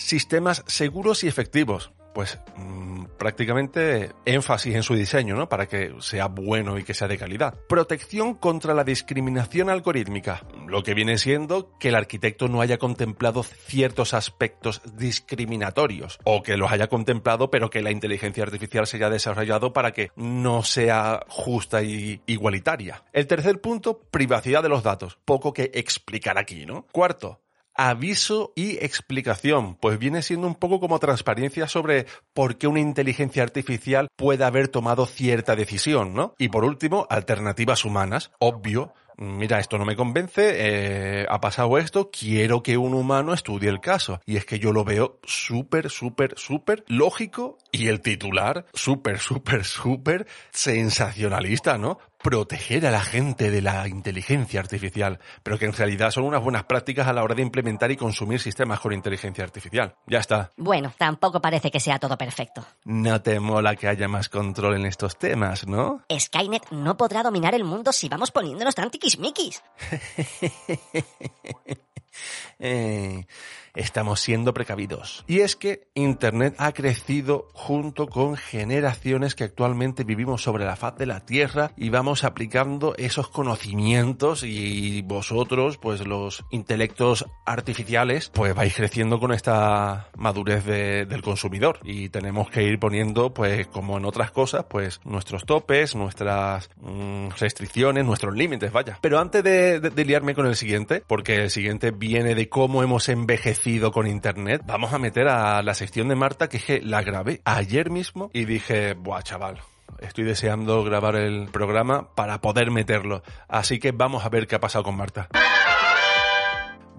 Seguros 0.54 1.24
y 1.24 1.28
efectivos. 1.28 1.92
Pues 2.14 2.40
mmm, 2.56 3.06
prácticamente 3.20 4.12
énfasis 4.26 4.76
en 4.76 4.84
su 4.84 4.96
diseño, 4.96 5.36
¿no? 5.36 5.48
Para 5.48 5.68
que 5.68 5.94
sea 6.00 6.28
bueno 6.28 6.80
y 6.80 6.84
que 6.84 6.96
sea 6.96 7.08
de 7.08 7.18
calidad. 7.18 7.54
Protección 7.68 8.34
contra 8.34 8.74
la 8.74 8.84
discriminación 8.84 9.70
algorítmica, 9.70 10.44
lo 10.68 10.82
que 10.82 10.96
viene 10.96 11.18
siendo 11.18 11.78
que 11.78 11.90
el 11.90 11.96
arquitecto 11.96 12.48
no 12.48 12.62
haya 12.62 12.78
contemplado 12.78 13.44
ciertos 13.44 14.14
aspectos 14.14 14.82
discriminatorios 14.96 16.18
o 16.24 16.42
que 16.42 16.58
los 16.58 16.72
haya 16.72 16.88
contemplado 16.88 17.52
pero 17.52 17.70
que 17.70 17.82
la 17.82 17.92
inteligencia 17.92 18.44
artificial 18.44 18.88
se 18.88 18.98
haya 18.98 19.10
desarrollado 19.10 19.74
para 19.74 19.92
que 19.92 20.12
no 20.16 20.64
sea 20.64 21.24
justa 21.28 21.84
y 21.84 22.22
igualitaria. 22.26 23.04
El 23.14 23.28
tercer 23.28 23.62
punto, 23.62 24.00
privacidad 24.00 24.64
de 24.64 24.70
los 24.70 24.84
datos. 24.84 25.20
Poco 25.26 25.54
que 25.54 25.72
explicar 25.74 26.38
aquí, 26.38 26.66
¿no? 26.66 26.88
Cuarto, 26.92 27.42
aviso 27.80 28.52
y 28.58 28.72
explicación, 28.84 29.76
pues 29.76 29.98
viene 29.98 30.22
siendo 30.22 30.48
un 30.48 30.56
poco 30.56 30.82
como 30.82 31.00
transparencia 31.00 31.70
sobre 31.70 32.08
por 32.34 32.58
qué 32.58 32.68
una 32.68 32.82
inteligencia 32.82 33.42
artificial 33.42 34.10
puede 34.18 34.44
haber 34.44 34.68
tomado 34.68 35.06
cierta 35.06 35.56
decisión, 35.56 36.14
¿no? 36.14 36.36
Y 36.38 36.50
por 36.50 36.66
último, 36.66 37.08
alternativas 37.10 37.86
humanas, 37.86 38.32
obvio, 38.40 38.94
mira, 39.20 39.60
esto 39.60 39.78
no 39.78 39.86
me 39.86 39.96
convence, 39.96 40.42
eh, 40.56 41.26
ha 41.30 41.40
pasado 41.42 41.78
esto, 41.78 42.10
quiero 42.10 42.64
que 42.64 42.78
un 42.78 42.94
humano 42.94 43.34
estudie 43.34 43.70
el 43.70 43.82
caso. 43.82 44.22
Y 44.26 44.38
es 44.38 44.46
que 44.46 44.60
yo 44.60 44.72
lo 44.72 44.84
veo 44.84 45.20
súper, 45.24 45.90
súper, 45.90 46.34
súper 46.38 46.84
lógico 46.88 47.58
y 47.72 47.88
el 47.88 48.02
titular 48.02 48.66
súper, 48.74 49.20
súper, 49.20 49.66
súper 49.66 50.28
sensacionalista, 50.52 51.78
¿no? 51.78 52.00
Proteger 52.22 52.86
a 52.86 52.92
la 52.92 53.00
gente 53.00 53.50
de 53.50 53.62
la 53.62 53.88
inteligencia 53.88 54.60
artificial, 54.60 55.20
pero 55.42 55.58
que 55.58 55.66
en 55.66 55.72
realidad 55.72 56.12
son 56.12 56.26
unas 56.26 56.44
buenas 56.44 56.66
prácticas 56.66 57.08
a 57.08 57.14
la 57.14 57.24
hora 57.24 57.34
de 57.34 57.42
implementar 57.42 57.92
y 57.92 57.96
consumir 57.96 58.42
sistemas 58.42 58.82
con 58.82 58.92
inteligencia 58.92 59.44
artificial. 59.44 59.96
Ya 60.06 60.20
está. 60.20 60.52
Bueno, 60.58 60.94
tampoco 60.98 61.42
parece 61.42 61.72
que 61.72 61.80
sea 61.80 61.98
todo 61.98 62.18
perfecto. 62.18 62.66
No 62.84 63.22
te 63.22 63.40
mola 63.40 63.78
que 63.78 63.88
haya 63.88 64.10
más 64.10 64.28
control 64.28 64.76
en 64.76 64.86
estos 64.86 65.18
temas, 65.18 65.66
¿no? 65.66 66.04
Skynet 66.12 66.72
no 66.72 66.98
podrá 66.98 67.24
dominar 67.24 67.56
el 67.56 67.64
mundo 67.64 67.94
si 67.94 68.10
vamos 68.10 68.32
poniéndonos 68.32 68.76
tan 68.76 68.90
tiquismiquis. 69.10 69.62
eh, 72.60 73.26
estamos 73.76 74.20
siendo 74.20 74.54
precavidos. 74.54 75.24
Y 75.28 75.40
es 75.40 75.56
que 75.56 75.88
Internet 75.94 76.56
ha 76.58 76.72
crecido 76.72 77.48
junto 77.54 78.08
con 78.08 78.36
generaciones 78.36 79.36
que 79.36 79.44
actualmente 79.44 80.04
vivimos 80.04 80.42
sobre 80.42 80.66
la 80.66 80.76
faz 80.76 80.98
de 80.98 81.06
la 81.06 81.26
Tierra 81.26 81.72
y 81.78 81.90
vamos 81.90 82.24
aplicando 82.24 82.96
esos 82.98 83.30
conocimientos 83.30 84.44
y 84.44 85.02
vosotros, 85.04 85.78
pues 85.78 86.06
los 86.06 86.44
intelectos 86.50 87.26
artificiales, 87.46 88.30
pues 88.34 88.56
vais 88.56 88.74
creciendo 88.74 89.20
con 89.20 89.32
esta 89.32 90.10
madurez 90.16 90.66
de, 90.66 91.06
del 91.06 91.22
consumidor 91.22 91.80
y 91.84 92.10
tenemos 92.10 92.50
que 92.50 92.64
ir 92.64 92.80
poniendo, 92.80 93.34
pues 93.34 93.68
como 93.68 93.98
en 93.98 94.06
otras 94.06 94.32
cosas, 94.32 94.66
pues 94.70 95.00
nuestros 95.04 95.46
topes, 95.46 95.96
nuestras 95.96 96.70
mmm, 96.78 97.30
restricciones, 97.38 98.06
nuestros 98.06 98.36
límites, 98.36 98.72
vaya. 98.72 98.98
Pero 99.02 99.20
antes 99.20 99.44
de, 99.44 99.80
de 99.80 100.06
liarme 100.06 100.34
con 100.34 100.48
el 100.48 100.56
siguiente, 100.56 101.04
porque 101.06 101.36
el 101.36 101.50
siguiente 101.50 101.92
viene 101.92 102.36
de 102.36 102.50
cómo 102.50 102.84
hemos 102.84 103.10
envejecido 103.10 103.59
con 103.92 104.08
internet, 104.08 104.62
vamos 104.66 104.94
a 104.94 104.98
meter 104.98 105.28
a 105.28 105.62
la 105.62 105.74
sección 105.74 106.08
de 106.08 106.16
Marta 106.16 106.48
que 106.48 106.58
es 106.58 106.64
que 106.64 106.82
la 106.82 107.02
grabé 107.02 107.42
ayer 107.44 107.90
mismo 107.90 108.30
y 108.34 108.46
dije, 108.46 108.94
buah, 108.94 109.22
chaval. 109.22 109.60
Estoy 110.00 110.24
deseando 110.24 110.84
grabar 110.84 111.18
el 111.18 111.50
programa 111.52 112.08
para 112.16 112.40
poder 112.40 112.72
meterlo. 112.72 113.22
Así 113.50 113.78
que 113.80 113.92
vamos 113.92 114.24
a 114.24 114.30
ver 114.30 114.48
qué 114.48 114.56
ha 114.56 114.60
pasado 114.60 114.86
con 114.86 114.96
Marta. 114.96 115.28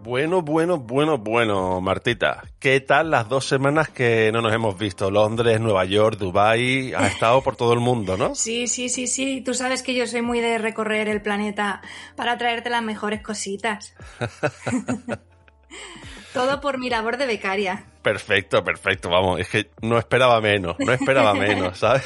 Bueno, 0.02 0.42
bueno, 0.42 0.78
bueno, 0.78 1.16
bueno, 1.18 1.80
Martita. 1.80 2.42
¿Qué 2.58 2.80
tal 2.80 3.10
las 3.10 3.28
dos 3.28 3.46
semanas 3.46 3.88
que 3.88 4.30
no 4.30 4.42
nos 4.42 4.52
hemos 4.52 4.78
visto? 4.78 5.10
Londres, 5.10 5.60
Nueva 5.60 5.86
York, 5.86 6.18
Dubai, 6.18 6.92
ha 6.94 7.06
estado 7.06 7.42
por 7.42 7.56
todo 7.56 7.72
el 7.72 7.80
mundo, 7.80 8.18
¿no? 8.18 8.34
Sí, 8.34 8.66
sí, 8.66 8.90
sí, 8.90 9.06
sí. 9.06 9.40
Tú 9.40 9.54
sabes 9.54 9.82
que 9.82 9.94
yo 9.94 10.06
soy 10.06 10.20
muy 10.20 10.40
de 10.40 10.58
recorrer 10.58 11.08
el 11.08 11.22
planeta 11.22 11.80
para 12.16 12.36
traerte 12.36 12.68
las 12.68 12.82
mejores 12.82 13.22
cositas. 13.22 13.94
Todo 16.32 16.60
por 16.60 16.78
mi 16.78 16.88
labor 16.88 17.16
de 17.16 17.26
becaria. 17.26 17.84
Perfecto, 18.02 18.64
perfecto, 18.64 19.10
vamos, 19.10 19.40
es 19.40 19.48
que 19.48 19.70
no 19.82 19.98
esperaba 19.98 20.40
menos, 20.40 20.76
no 20.78 20.92
esperaba 20.92 21.34
menos, 21.34 21.78
¿sabes? 21.80 22.02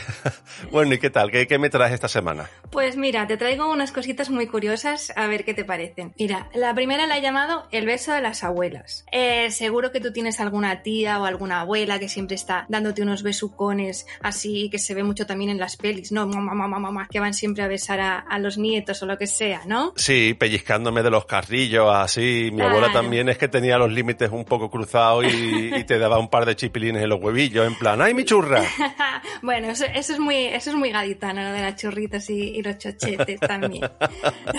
bueno, 0.73 0.95
¿y 0.95 0.99
qué 0.99 1.09
tal? 1.09 1.31
¿Qué, 1.31 1.47
¿Qué, 1.47 1.59
me 1.59 1.71
traes 1.71 1.93
esta 1.93 2.09
semana? 2.09 2.51
Pues 2.71 2.97
mira, 2.97 3.29
te 3.29 3.37
traigo 3.37 3.71
unas 3.71 3.93
cositas 3.93 4.29
muy 4.29 4.49
curiosas, 4.49 5.13
a 5.15 5.29
ver 5.29 5.45
qué 5.45 5.55
te 5.55 5.65
parecen. 5.65 6.13
Mira, 6.19 6.49
la 6.53 6.75
primera 6.75 7.07
la 7.07 7.19
he 7.19 7.23
llamado 7.23 7.69
el 7.71 7.87
beso 7.87 8.13
de 8.13 8.21
las 8.21 8.43
abuelas. 8.43 9.07
Eh, 9.13 9.53
seguro 9.53 9.93
que 9.93 10.01
tú 10.01 10.13
tienes 10.13 10.41
alguna 10.41 10.83
tía 10.83 11.21
o 11.21 11.27
alguna 11.27 11.61
abuela 11.61 12.01
que 12.01 12.09
siempre 12.09 12.35
está 12.35 12.67
dándote 12.69 13.03
unos 13.03 13.23
besucones 13.23 14.07
así, 14.21 14.69
que 14.71 14.79
se 14.79 14.95
ve 14.95 15.05
mucho 15.05 15.27
también 15.27 15.51
en 15.51 15.59
las 15.59 15.77
pelis, 15.77 16.11
¿no? 16.11 16.27
Mamá, 16.27 16.55
mamá, 16.55 16.81
mamá, 16.81 17.09
que 17.09 17.21
van 17.21 17.35
siempre 17.35 17.63
a 17.63 17.69
besar 17.69 18.01
a, 18.01 18.19
a, 18.19 18.39
los 18.41 18.59
nietos 18.59 19.01
o 19.03 19.07
lo 19.07 19.17
que 19.17 19.29
sea, 19.29 19.63
¿no? 19.67 19.93
Sí, 19.95 20.35
pellizcándome 20.35 21.05
de 21.05 21.11
los 21.11 21.27
carrillos, 21.27 21.89
así. 21.95 22.49
Mi 22.51 22.57
claro. 22.57 22.71
abuela 22.71 22.93
también 22.93 23.29
es 23.29 23.39
que 23.39 23.47
tenía 23.47 23.79
los 23.79 23.93
límites 23.93 24.31
un 24.31 24.45
poco 24.45 24.71
cruzados 24.71 25.25
y, 25.33 25.75
y 25.75 25.84
y 25.85 25.87
te 25.87 25.99
daba 25.99 26.19
un 26.19 26.29
par 26.29 26.47
de 26.47 26.57
chipilines 26.57 27.03
en 27.03 27.09
los 27.09 27.21
huevillos, 27.21 27.67
en 27.67 27.75
plan, 27.77 28.01
¡ay, 28.01 28.15
mi 28.15 28.25
churra! 28.25 28.63
bueno, 29.43 29.69
eso, 29.69 29.85
eso, 29.85 30.15
es 30.15 30.19
muy, 30.19 30.47
eso 30.47 30.71
es 30.71 30.77
muy 30.77 30.91
gaditano, 30.91 31.43
lo 31.43 31.53
de 31.53 31.61
las 31.61 31.77
churritas 31.77 32.29
y, 32.31 32.57
y 32.57 32.63
los 32.63 32.79
chochetes 32.79 33.39
también. 33.41 33.83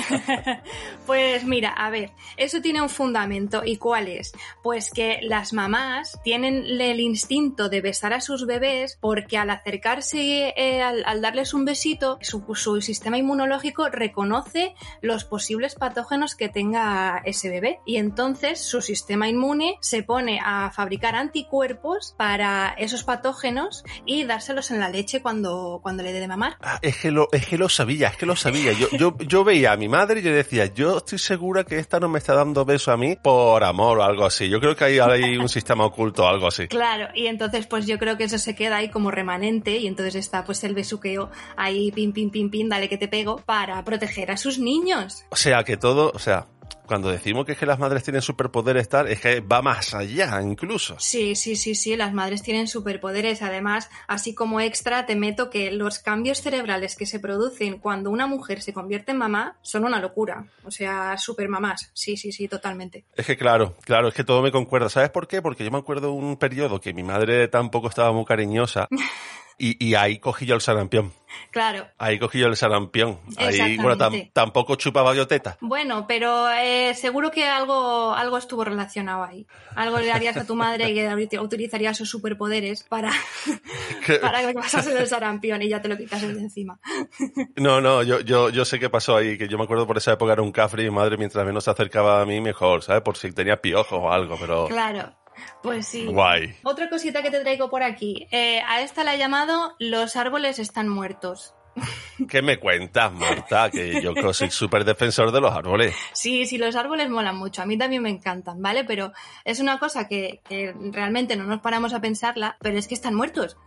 pues 1.06 1.44
mira, 1.46 1.70
a 1.70 1.90
ver, 1.90 2.12
eso 2.38 2.62
tiene 2.62 2.82
un 2.82 2.90
fundamento. 2.90 3.64
¿Y 3.66 3.78
cuál 3.78 4.08
es? 4.08 4.34
Pues 4.64 4.92
que 4.92 5.20
las 5.24 5.54
mamás 5.54 6.20
tienen 6.24 6.66
el 6.80 7.00
instinto 7.00 7.70
de 7.70 7.82
besar 7.82 8.14
a 8.14 8.22
sus 8.22 8.46
bebés 8.46 8.98
porque 9.00 9.38
al 9.38 9.50
acercarse, 9.50 10.54
eh, 10.56 10.82
al, 10.82 11.04
al, 11.06 11.22
darles 11.22 11.54
un 11.54 11.66
besito, 11.66 12.18
su, 12.22 12.44
su, 12.56 12.82
sistema 12.82 13.18
inmunológico 13.18 13.90
reconoce 13.90 14.76
los 15.02 15.24
posibles 15.24 15.76
patógenos 15.76 16.36
que 16.36 16.50
tenga 16.50 17.22
ese 17.26 17.50
bebé. 17.50 17.80
Y 17.86 17.98
entonces 17.98 18.60
su 18.60 18.82
sistema 18.82 19.28
inmune 19.28 19.78
se 19.82 20.04
pone 20.04 20.40
a 20.44 20.72
fabricar 20.72 21.15
anticuerpos 21.16 22.16
para 22.18 22.76
esos 22.78 23.04
patógenos 23.04 23.84
y 24.06 24.24
dárselos 24.24 24.72
en 24.72 24.80
la 24.80 24.90
leche 24.90 25.22
cuando, 25.22 25.80
cuando 25.82 26.04
le 26.04 26.14
dé 26.14 26.20
de 26.20 26.28
mamar. 26.28 26.58
Ah, 26.62 26.80
es, 26.82 26.98
que 26.98 27.12
lo, 27.12 27.28
es 27.32 27.46
que 27.48 27.58
lo 27.58 27.70
sabía, 27.70 28.10
es 28.10 28.18
que 28.18 28.26
lo 28.26 28.36
sabía. 28.36 28.74
Yo, 28.74 28.88
yo, 28.98 29.18
yo 29.20 29.44
veía 29.44 29.74
a 29.74 29.78
mi 29.78 29.88
madre 29.88 30.20
y 30.20 30.24
yo 30.24 30.34
decía, 30.34 30.66
yo 30.66 30.98
estoy 30.98 31.20
segura 31.20 31.64
que 31.64 31.80
esta 31.80 32.00
no 32.00 32.10
me 32.10 32.20
está 32.20 32.34
dando 32.34 32.66
beso 32.66 32.92
a 32.92 32.98
mí 32.98 33.16
por 33.16 33.64
amor 33.64 34.00
o 34.00 34.04
algo 34.04 34.26
así. 34.26 34.50
Yo 34.50 34.60
creo 34.60 34.76
que 34.76 34.84
hay, 34.86 35.00
hay 35.00 35.38
un 35.38 35.50
sistema 35.50 35.86
oculto 35.86 36.24
o 36.24 36.28
algo 36.28 36.48
así. 36.48 36.68
Claro, 36.68 37.08
y 37.16 37.28
entonces 37.28 37.68
pues 37.68 37.86
yo 37.86 37.98
creo 37.98 38.18
que 38.18 38.26
eso 38.26 38.38
se 38.38 38.56
queda 38.56 38.78
ahí 38.78 38.90
como 38.90 39.12
remanente 39.12 39.78
y 39.78 39.88
entonces 39.88 40.16
está 40.16 40.44
pues 40.44 40.64
el 40.64 40.74
besuqueo 40.74 41.30
ahí, 41.58 41.92
pim, 41.92 42.12
pim, 42.14 42.30
pim, 42.30 42.50
pim, 42.50 42.70
dale 42.70 42.90
que 42.90 42.98
te 42.98 43.08
pego, 43.08 43.38
para 43.46 43.84
proteger 43.84 44.32
a 44.32 44.38
sus 44.38 44.60
niños. 44.60 45.26
O 45.30 45.36
sea, 45.36 45.64
que 45.64 45.78
todo, 45.78 46.12
o 46.14 46.20
sea, 46.20 46.48
cuando 46.86 47.10
decimos 47.10 47.46
que 47.46 47.54
es 47.54 47.58
que 47.58 47.66
las 47.66 47.80
madres 47.80 48.04
tienen 48.04 48.22
superpoderes 48.22 48.90
tal, 48.90 49.08
es 49.08 49.20
que 49.20 49.42
va 49.42 49.62
más 49.62 49.94
allá 49.94 50.42
incluso. 50.42 50.96
Sí, 51.00 51.36
sí, 51.36 51.56
sí, 51.56 51.76
sí, 51.76 51.96
las 51.96 52.14
madres 52.14 52.42
tienen 52.44 52.68
superpoderes. 52.68 53.42
Además, 53.42 53.90
así 54.08 54.34
como 54.34 54.60
extra, 54.60 55.06
te 55.06 55.16
meto 55.16 55.50
que 55.50 55.72
los 55.72 56.00
cambios 56.00 56.42
cerebrales 56.42 56.96
que 56.96 57.06
se 57.06 57.20
producen 57.20 57.80
cuando 57.80 58.10
una 58.10 58.28
mujer 58.28 58.62
se 58.62 58.74
convierte 58.74 59.12
en 59.12 59.18
mamá 59.18 59.58
son 59.62 59.86
una 59.86 60.00
locura. 60.00 60.46
O 60.64 60.72
sea, 60.72 61.18
super 61.18 61.50
mamás. 61.50 61.92
Sí, 61.94 62.18
sí, 62.18 62.32
sí, 62.32 62.48
totalmente. 62.48 63.06
Es 63.16 63.26
que 63.26 63.38
claro, 63.38 63.76
claro, 63.82 64.08
es 64.08 64.14
que 64.14 64.24
todo 64.24 64.42
me 64.42 64.52
concuerda. 64.52 64.90
¿Sabes 64.90 65.10
por 65.10 65.28
qué? 65.28 65.42
Porque 65.42 65.64
yo 65.64 65.72
me 65.72 65.78
acuerdo 65.78 66.12
un 66.14 66.38
periodo 66.38 66.80
que 66.80 66.94
mi 66.94 67.04
madre 67.04 67.48
tampoco 67.48 67.90
estaba 67.90 68.12
muy 68.12 68.26
cariñosa. 68.26 68.88
Y, 69.58 69.86
y, 69.86 69.96
ahí 69.96 70.20
cogí 70.20 70.46
yo 70.46 70.56
el 70.56 70.62
sarampión. 70.62 71.14
Claro. 71.52 71.88
Ahí 71.98 72.20
cogí 72.20 72.40
yo 72.40 72.48
el 72.48 72.58
sarampión. 72.58 73.20
Ahí, 73.38 73.78
bueno, 73.78 73.98
tam, 73.98 74.14
tampoco 74.34 74.76
chupaba 74.76 75.16
yo 75.16 75.28
teta. 75.28 75.58
Bueno, 75.62 76.06
pero 76.08 76.50
eh, 76.50 76.94
seguro 76.94 77.32
que 77.32 77.46
algo, 77.46 78.14
algo 78.14 78.38
estuvo 78.38 78.66
relacionado 78.66 79.24
ahí. 79.24 79.48
Algo 79.76 80.00
le 80.00 80.12
harías 80.12 80.36
a 80.36 80.46
tu 80.46 80.56
madre 80.56 80.92
y 80.92 81.38
utilizarías 81.38 81.98
sus 81.98 82.10
superpoderes 82.10 82.84
para, 82.84 83.12
para 84.22 84.46
que 84.46 84.54
pasase 84.54 84.98
el 84.98 85.08
sarampión 85.08 85.62
y 85.62 85.70
ya 85.70 85.82
te 85.82 85.88
lo 85.88 85.98
quitas 85.98 86.22
de 86.22 86.40
encima. 86.40 86.80
No, 87.56 87.80
no, 87.80 88.04
yo, 88.04 88.20
yo, 88.20 88.50
yo 88.50 88.66
sé 88.66 88.80
qué 88.80 88.90
pasó 88.90 89.16
ahí, 89.16 89.38
que 89.38 89.48
yo 89.48 89.58
me 89.58 89.64
acuerdo 89.64 89.88
por 89.88 89.98
esa 89.98 90.14
época 90.14 90.34
era 90.34 90.42
un 90.42 90.52
cafre 90.52 90.84
y 90.84 90.90
mi 90.90 90.96
madre 90.96 91.18
mientras 91.18 91.46
menos 91.46 91.64
se 91.64 91.72
acercaba 91.72 92.22
a 92.22 92.26
mí 92.26 92.42
mejor, 92.42 92.84
¿sabes? 92.84 93.02
Por 93.02 93.18
si 93.18 93.32
tenía 93.32 93.62
piojos 93.62 94.00
o 94.02 94.12
algo, 94.12 94.38
pero... 94.40 94.68
Claro. 94.68 95.14
Pues 95.62 95.88
sí. 95.88 96.06
Guay. 96.06 96.56
Otra 96.64 96.90
cosita 96.90 97.22
que 97.22 97.32
te 97.32 97.42
traigo 97.42 97.70
por 97.70 97.84
aquí. 97.84 98.28
Eh, 98.32 98.62
a 98.68 98.82
esta 98.82 99.04
la 99.04 99.16
he 99.16 99.18
llamado 99.18 99.76
Los 99.80 100.16
árboles 100.16 100.60
están 100.60 100.88
muertos. 100.90 101.56
¿Qué 102.30 102.42
me 102.42 102.58
cuentas, 102.58 103.12
Marta? 103.12 103.70
Que 103.70 104.02
yo 104.02 104.14
soy 104.34 104.50
súper 104.50 104.86
defensor 104.86 105.32
de 105.32 105.42
los 105.42 105.54
árboles. 105.54 105.96
Sí, 106.14 106.46
sí, 106.46 106.58
los 106.58 106.76
árboles 106.76 107.10
molan 107.10 107.38
mucho. 107.38 107.62
A 107.62 107.66
mí 107.66 107.78
también 107.78 108.02
me 108.02 108.10
encantan, 108.10 108.62
¿vale? 108.62 108.84
Pero 108.84 109.12
es 109.44 109.60
una 109.60 109.80
cosa 109.80 110.08
que, 110.08 110.42
que 110.48 110.74
realmente 110.92 111.36
no 111.36 111.44
nos 111.44 111.62
paramos 111.62 111.94
a 111.94 112.02
pensarla, 112.02 112.58
pero 112.62 112.78
es 112.78 112.88
que 112.88 112.96
están 112.96 113.16
muertos. 113.16 113.58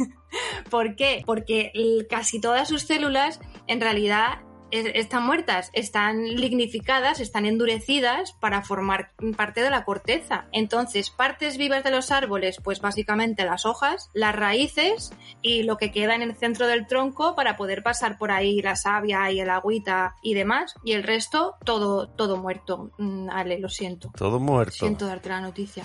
¿Por 0.70 0.96
qué? 0.96 1.22
Porque 1.24 1.72
casi 2.08 2.40
todas 2.40 2.68
sus 2.68 2.82
células 2.82 3.40
en 3.66 3.80
realidad 3.80 4.40
están 4.72 5.24
muertas, 5.24 5.70
están 5.74 6.24
lignificadas, 6.24 7.20
están 7.20 7.44
endurecidas 7.44 8.32
para 8.32 8.62
formar 8.62 9.12
parte 9.36 9.62
de 9.62 9.70
la 9.70 9.84
corteza. 9.84 10.46
Entonces, 10.52 11.10
partes 11.10 11.58
vivas 11.58 11.84
de 11.84 11.90
los 11.90 12.10
árboles, 12.10 12.56
pues 12.62 12.80
básicamente 12.80 13.44
las 13.44 13.66
hojas, 13.66 14.10
las 14.14 14.34
raíces 14.34 15.12
y 15.42 15.62
lo 15.62 15.76
que 15.76 15.92
queda 15.92 16.14
en 16.14 16.22
el 16.22 16.34
centro 16.34 16.66
del 16.66 16.86
tronco 16.86 17.34
para 17.34 17.56
poder 17.56 17.82
pasar 17.82 18.16
por 18.16 18.30
ahí 18.30 18.62
la 18.62 18.76
savia 18.76 19.30
y 19.30 19.40
el 19.40 19.50
agüita 19.50 20.16
y 20.22 20.34
demás. 20.34 20.74
Y 20.84 20.92
el 20.92 21.02
resto, 21.02 21.56
todo, 21.64 22.08
todo 22.08 22.38
muerto. 22.38 22.90
Ale, 23.30 23.58
lo 23.58 23.68
siento. 23.68 24.10
Todo 24.16 24.40
muerto. 24.40 24.72
Siento 24.72 25.06
darte 25.06 25.28
la 25.28 25.40
noticia. 25.40 25.84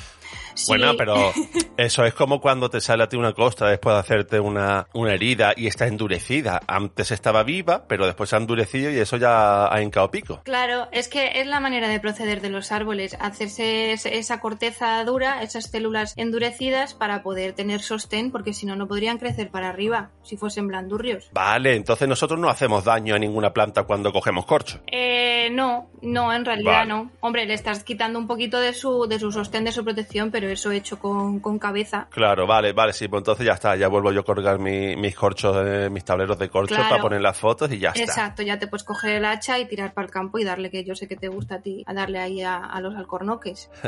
Sí. 0.53 0.67
Bueno, 0.69 0.93
pero 0.97 1.33
eso 1.77 2.05
es 2.05 2.13
como 2.13 2.39
cuando 2.39 2.69
te 2.69 2.79
sale 2.79 3.03
a 3.03 3.09
ti 3.09 3.17
una 3.17 3.33
costa 3.33 3.67
después 3.67 3.95
de 3.95 3.99
hacerte 3.99 4.39
una, 4.39 4.87
una 4.93 5.13
herida 5.13 5.53
y 5.55 5.67
está 5.67 5.87
endurecida. 5.87 6.61
Antes 6.67 7.11
estaba 7.11 7.43
viva, 7.43 7.85
pero 7.87 8.05
después 8.05 8.29
se 8.29 8.37
ha 8.37 8.39
endurecido 8.39 8.76
y 8.77 8.99
eso 8.99 9.17
ya 9.17 9.73
ha 9.73 9.81
hincado 9.81 10.09
pico. 10.11 10.41
Claro, 10.43 10.87
es 10.91 11.07
que 11.07 11.39
es 11.39 11.47
la 11.47 11.59
manera 11.59 11.89
de 11.89 11.99
proceder 11.99 12.41
de 12.41 12.49
los 12.49 12.71
árboles, 12.71 13.17
hacerse 13.19 13.93
esa 13.93 14.39
corteza 14.39 15.03
dura, 15.03 15.41
esas 15.41 15.65
células 15.65 16.13
endurecidas 16.17 16.93
para 16.93 17.23
poder 17.23 17.53
tener 17.53 17.81
sostén, 17.81 18.31
porque 18.31 18.53
si 18.53 18.65
no, 18.65 18.75
no 18.75 18.87
podrían 18.87 19.17
crecer 19.17 19.49
para 19.49 19.69
arriba, 19.69 20.11
si 20.23 20.37
fuesen 20.37 20.67
blandurrios. 20.67 21.29
Vale, 21.33 21.75
entonces 21.75 22.07
nosotros 22.07 22.39
no 22.39 22.49
hacemos 22.49 22.83
daño 22.83 23.15
a 23.15 23.19
ninguna 23.19 23.51
planta 23.53 23.83
cuando 23.83 24.11
cogemos 24.13 24.45
corcho. 24.45 24.81
Eh, 24.87 25.49
no, 25.51 25.89
no, 26.01 26.33
en 26.33 26.45
realidad 26.45 26.79
vale. 26.79 26.89
no. 26.89 27.11
Hombre, 27.19 27.45
le 27.45 27.53
estás 27.53 27.83
quitando 27.83 28.19
un 28.19 28.27
poquito 28.27 28.59
de 28.59 28.73
su, 28.73 29.07
de 29.07 29.19
su 29.19 29.31
sostén, 29.31 29.63
de 29.63 29.71
su 29.71 29.83
protección, 29.83 30.31
pero 30.31 30.47
eso 30.47 30.71
hecho 30.71 30.99
con, 30.99 31.39
con 31.39 31.59
cabeza. 31.59 32.07
Claro, 32.09 32.47
vale, 32.47 32.73
vale, 32.73 32.93
sí, 32.93 33.07
pues 33.07 33.21
entonces 33.21 33.45
ya 33.45 33.53
está, 33.53 33.75
ya 33.75 33.87
vuelvo 33.87 34.11
yo 34.11 34.21
a 34.21 34.23
colgar 34.23 34.59
mi, 34.59 34.95
mis 34.95 35.15
corchos, 35.15 35.55
eh, 35.65 35.89
mis 35.89 36.05
tableros 36.05 36.37
de 36.37 36.49
corcho 36.49 36.75
claro. 36.75 36.89
para 36.89 37.01
poner 37.01 37.21
las 37.21 37.37
fotos 37.37 37.71
y 37.71 37.79
ya 37.79 37.89
está. 37.89 38.01
Exacto, 38.01 38.43
ya 38.43 38.57
te 38.59 38.66
puedes 38.67 38.83
coger 38.83 39.17
el 39.17 39.25
hacha 39.25 39.59
y 39.59 39.67
tirar 39.67 39.93
para 39.93 40.05
el 40.05 40.11
campo 40.11 40.39
y 40.39 40.43
darle, 40.43 40.69
que 40.69 40.83
yo 40.83 40.95
sé 40.95 41.07
que 41.07 41.15
te 41.15 41.27
gusta 41.27 41.55
a 41.55 41.61
ti, 41.61 41.83
a 41.87 41.93
darle 41.93 42.19
ahí 42.19 42.41
a, 42.41 42.57
a 42.57 42.81
los 42.81 42.95
alcornoques. 42.95 43.69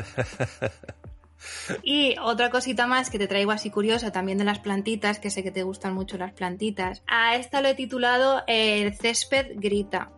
Y 1.83 2.15
otra 2.21 2.49
cosita 2.49 2.87
más 2.87 3.09
que 3.09 3.17
te 3.17 3.27
traigo 3.27 3.51
así 3.51 3.69
curiosa 3.69 4.11
también 4.11 4.37
de 4.37 4.43
las 4.43 4.59
plantitas, 4.59 5.19
que 5.19 5.29
sé 5.29 5.43
que 5.43 5.51
te 5.51 5.63
gustan 5.63 5.93
mucho 5.93 6.17
las 6.17 6.33
plantitas. 6.33 7.01
A 7.07 7.35
esta 7.35 7.61
lo 7.61 7.69
he 7.69 7.75
titulado 7.75 8.43
El 8.47 8.93
césped 8.95 9.53
grita. 9.55 10.11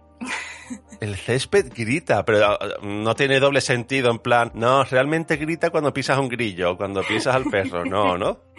El 0.99 1.15
césped 1.15 1.71
grita, 1.75 2.23
pero 2.25 2.57
no 2.83 3.15
tiene 3.15 3.39
doble 3.39 3.61
sentido 3.61 4.11
en 4.11 4.19
plan, 4.19 4.51
no, 4.53 4.83
realmente 4.83 5.35
grita 5.37 5.69
cuando 5.69 5.93
pisas 5.93 6.17
un 6.19 6.29
grillo, 6.29 6.77
cuando 6.77 7.01
pisas 7.03 7.35
al 7.35 7.45
perro, 7.45 7.85
no, 7.85 8.17
¿no? 8.17 8.39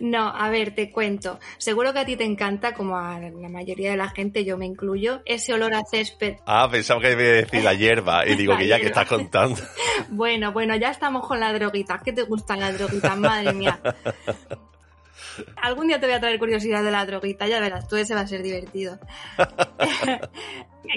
No, 0.00 0.28
a 0.28 0.50
ver, 0.50 0.74
te 0.74 0.90
cuento. 0.90 1.38
Seguro 1.56 1.92
que 1.92 2.00
a 2.00 2.04
ti 2.04 2.16
te 2.16 2.24
encanta, 2.24 2.74
como 2.74 2.98
a 2.98 3.20
la 3.20 3.48
mayoría 3.48 3.92
de 3.92 3.96
la 3.96 4.08
gente, 4.08 4.44
yo 4.44 4.58
me 4.58 4.66
incluyo, 4.66 5.22
ese 5.24 5.54
olor 5.54 5.72
a 5.72 5.84
césped. 5.84 6.38
Ah, 6.46 6.68
pensaba 6.68 7.00
que 7.00 7.12
iba 7.12 7.20
a 7.20 7.24
decir 7.24 7.62
la 7.62 7.74
hierba, 7.74 8.26
y 8.26 8.34
digo 8.36 8.54
La 8.54 8.58
que 8.58 8.66
ya 8.66 8.76
hierba. 8.76 8.80
que 8.80 8.86
estás 8.88 9.08
contando. 9.08 9.60
Bueno, 10.08 10.52
bueno, 10.52 10.74
ya 10.74 10.90
estamos 10.90 11.26
con 11.26 11.38
las 11.38 11.54
droguitas. 11.54 12.02
¿Qué 12.02 12.12
te 12.12 12.22
gustan 12.22 12.58
las 12.58 12.76
droguitas? 12.76 13.16
Madre 13.16 13.52
mía. 13.52 13.80
Algún 15.62 15.86
día 15.86 16.00
te 16.00 16.06
voy 16.06 16.14
a 16.16 16.20
traer 16.20 16.38
curiosidad 16.38 16.82
de 16.82 16.90
la 16.90 17.06
droguita, 17.06 17.46
ya 17.46 17.60
verás, 17.60 17.88
tú 17.88 17.96
ese 17.96 18.14
va 18.14 18.22
a 18.22 18.26
ser 18.26 18.42
divertido. 18.42 18.98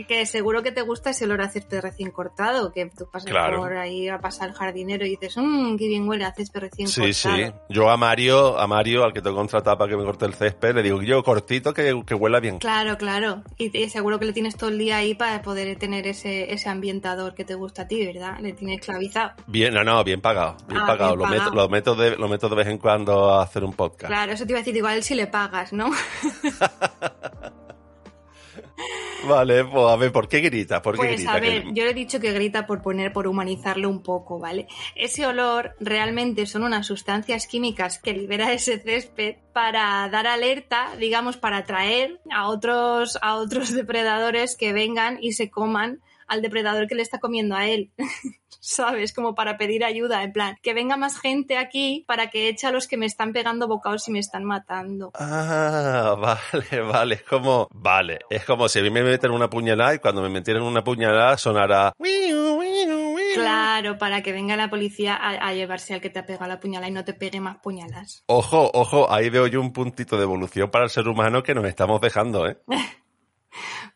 Que 0.07 0.25
seguro 0.25 0.63
que 0.63 0.71
te 0.71 0.81
gusta 0.81 1.09
ese 1.11 1.25
olor 1.25 1.41
a 1.41 1.49
césped 1.49 1.81
recién 1.81 2.11
cortado, 2.11 2.71
que 2.71 2.85
tú 2.87 3.07
pasas 3.11 3.29
Claro. 3.31 3.57
por 3.59 3.75
ahí 3.77 4.07
a 4.09 4.19
pasar 4.19 4.49
el 4.49 4.55
jardinero 4.55 5.05
y 5.05 5.11
dices, 5.11 5.35
mmm, 5.37 5.75
qué 5.77 5.87
bien 5.87 6.07
huele 6.07 6.25
a 6.25 6.33
césped 6.33 6.59
recién 6.61 6.87
Sí, 6.87 7.13
sí. 7.13 7.27
cortado. 7.29 7.61
Yo 7.69 7.89
a 7.89 7.97
Mario, 7.97 8.59
a 8.59 8.67
Mario, 8.67 9.03
al 9.03 9.13
que 9.13 9.21
te 9.21 9.29
he 9.29 9.33
contratado 9.33 9.77
para 9.77 9.89
que 9.89 9.97
me 9.97 10.03
corte 10.03 10.25
el 10.25 10.33
césped, 10.33 10.75
le 10.75 10.83
digo 10.83 11.01
yo 11.01 11.23
cortito 11.23 11.73
que, 11.73 12.01
que 12.05 12.13
huela 12.15 12.39
bien. 12.39 12.59
Claro, 12.59 12.97
claro. 12.97 13.43
Y, 13.57 13.75
y 13.77 13.89
seguro 13.89 14.19
que 14.19 14.25
le 14.25 14.33
tienes 14.33 14.55
todo 14.57 14.69
el 14.69 14.77
día 14.77 14.97
ahí 14.97 15.15
para 15.15 15.41
poder 15.41 15.77
tener 15.77 16.07
ese, 16.07 16.53
ese 16.53 16.69
ambientador 16.69 17.33
que 17.35 17.45
te 17.45 17.55
gusta 17.55 17.83
a 17.83 17.87
ti, 17.87 18.05
¿verdad? 18.05 18.39
Le 18.41 18.53
tienes 18.53 18.79
esclavizado. 18.79 19.31
Bien, 19.47 19.73
no, 19.73 19.83
no, 19.83 20.03
bien 20.03 20.21
pagado, 20.21 20.57
bien 20.67 20.81
Ah, 20.81 20.87
pagado. 20.87 21.15
bien 21.15 21.19
lo, 21.19 21.27
Meto, 21.27 21.43
pagado. 21.45 21.55
lo, 21.55 21.69
meto 21.69 21.95
de, 21.95 22.15
lo 22.17 22.27
meto 22.27 22.49
de 22.49 22.55
vez 22.55 22.67
en 22.67 22.77
cuando 22.77 23.31
a 23.31 23.43
hacer 23.43 23.63
un 23.63 23.73
podcast. 23.73 24.07
Claro, 24.07 24.31
eso 24.33 24.45
te 24.45 24.51
iba 24.51 24.59
a 24.59 24.61
decir, 24.61 24.75
igual 24.75 25.01
si 25.03 25.15
le 25.15 25.27
pagas, 25.27 25.73
¿no? 25.73 25.89
Vale, 29.27 29.65
pues 29.65 29.85
a 29.87 29.95
ver, 29.95 30.11
¿por 30.11 30.27
qué 30.27 30.39
grita? 30.39 30.81
¿Por 30.81 30.95
qué 30.95 30.97
Pues 30.99 31.15
grita? 31.17 31.33
a 31.33 31.39
ver, 31.39 31.65
yo 31.73 31.83
le 31.83 31.91
he 31.91 31.93
dicho 31.93 32.19
que 32.19 32.31
grita 32.31 32.65
por 32.65 32.81
poner, 32.81 33.11
por 33.13 33.27
humanizarlo 33.27 33.89
un 33.89 34.01
poco, 34.01 34.39
¿vale? 34.39 34.67
Ese 34.95 35.25
olor 35.25 35.75
realmente 35.79 36.45
son 36.45 36.63
unas 36.63 36.85
sustancias 36.87 37.47
químicas 37.47 37.99
que 37.99 38.13
libera 38.13 38.51
ese 38.53 38.79
césped 38.79 39.35
para 39.53 40.07
dar 40.09 40.27
alerta, 40.27 40.89
digamos, 40.99 41.37
para 41.37 41.57
atraer 41.57 42.19
a 42.31 42.47
otros, 42.47 43.17
a 43.21 43.35
otros 43.35 43.71
depredadores 43.73 44.55
que 44.55 44.73
vengan 44.73 45.17
y 45.21 45.33
se 45.33 45.49
coman 45.49 46.01
al 46.27 46.41
depredador 46.41 46.87
que 46.87 46.95
le 46.95 47.01
está 47.01 47.19
comiendo 47.19 47.55
a 47.55 47.67
él. 47.67 47.91
¿Sabes? 48.59 49.13
Como 49.13 49.35
para 49.35 49.57
pedir 49.57 49.85
ayuda, 49.85 50.23
en 50.23 50.33
plan, 50.33 50.57
que 50.61 50.73
venga 50.73 50.97
más 50.97 51.19
gente 51.19 51.57
aquí 51.57 52.03
para 52.07 52.29
que 52.29 52.49
eche 52.49 52.67
a 52.67 52.71
los 52.71 52.87
que 52.87 52.97
me 52.97 53.05
están 53.05 53.31
pegando 53.31 53.67
bocados 53.67 54.07
y 54.07 54.11
me 54.11 54.19
están 54.19 54.43
matando. 54.43 55.11
Ah, 55.13 56.15
vale, 56.51 56.81
vale, 56.81 57.15
es 57.15 57.23
como, 57.23 57.67
vale, 57.71 58.19
es 58.29 58.43
como 58.45 58.67
si 58.67 58.79
a 58.79 58.81
mí 58.81 58.89
me 58.89 59.03
meten 59.03 59.31
una 59.31 59.49
puñalada 59.49 59.95
y 59.95 59.99
cuando 59.99 60.21
me 60.21 60.29
metieran 60.29 60.63
una 60.63 60.83
puñalada 60.83 61.37
sonará... 61.37 61.93
Claro, 63.35 63.97
para 63.97 64.23
que 64.23 64.31
venga 64.31 64.55
la 64.55 64.69
policía 64.69 65.15
a, 65.15 65.47
a 65.47 65.53
llevarse 65.53 65.93
al 65.93 66.01
que 66.01 66.09
te 66.09 66.19
ha 66.19 66.25
pegado 66.25 66.47
la 66.47 66.59
puñalada 66.59 66.89
y 66.89 66.93
no 66.93 67.05
te 67.05 67.13
pegue 67.13 67.39
más 67.39 67.57
puñalas. 67.57 68.23
Ojo, 68.25 68.71
ojo, 68.73 69.11
ahí 69.11 69.29
veo 69.29 69.47
yo 69.47 69.61
un 69.61 69.71
puntito 69.71 70.17
de 70.17 70.23
evolución 70.23 70.71
para 70.71 70.85
el 70.85 70.89
ser 70.89 71.07
humano 71.07 71.43
que 71.43 71.53
nos 71.53 71.65
estamos 71.65 72.01
dejando, 72.01 72.47
¿eh? 72.47 72.57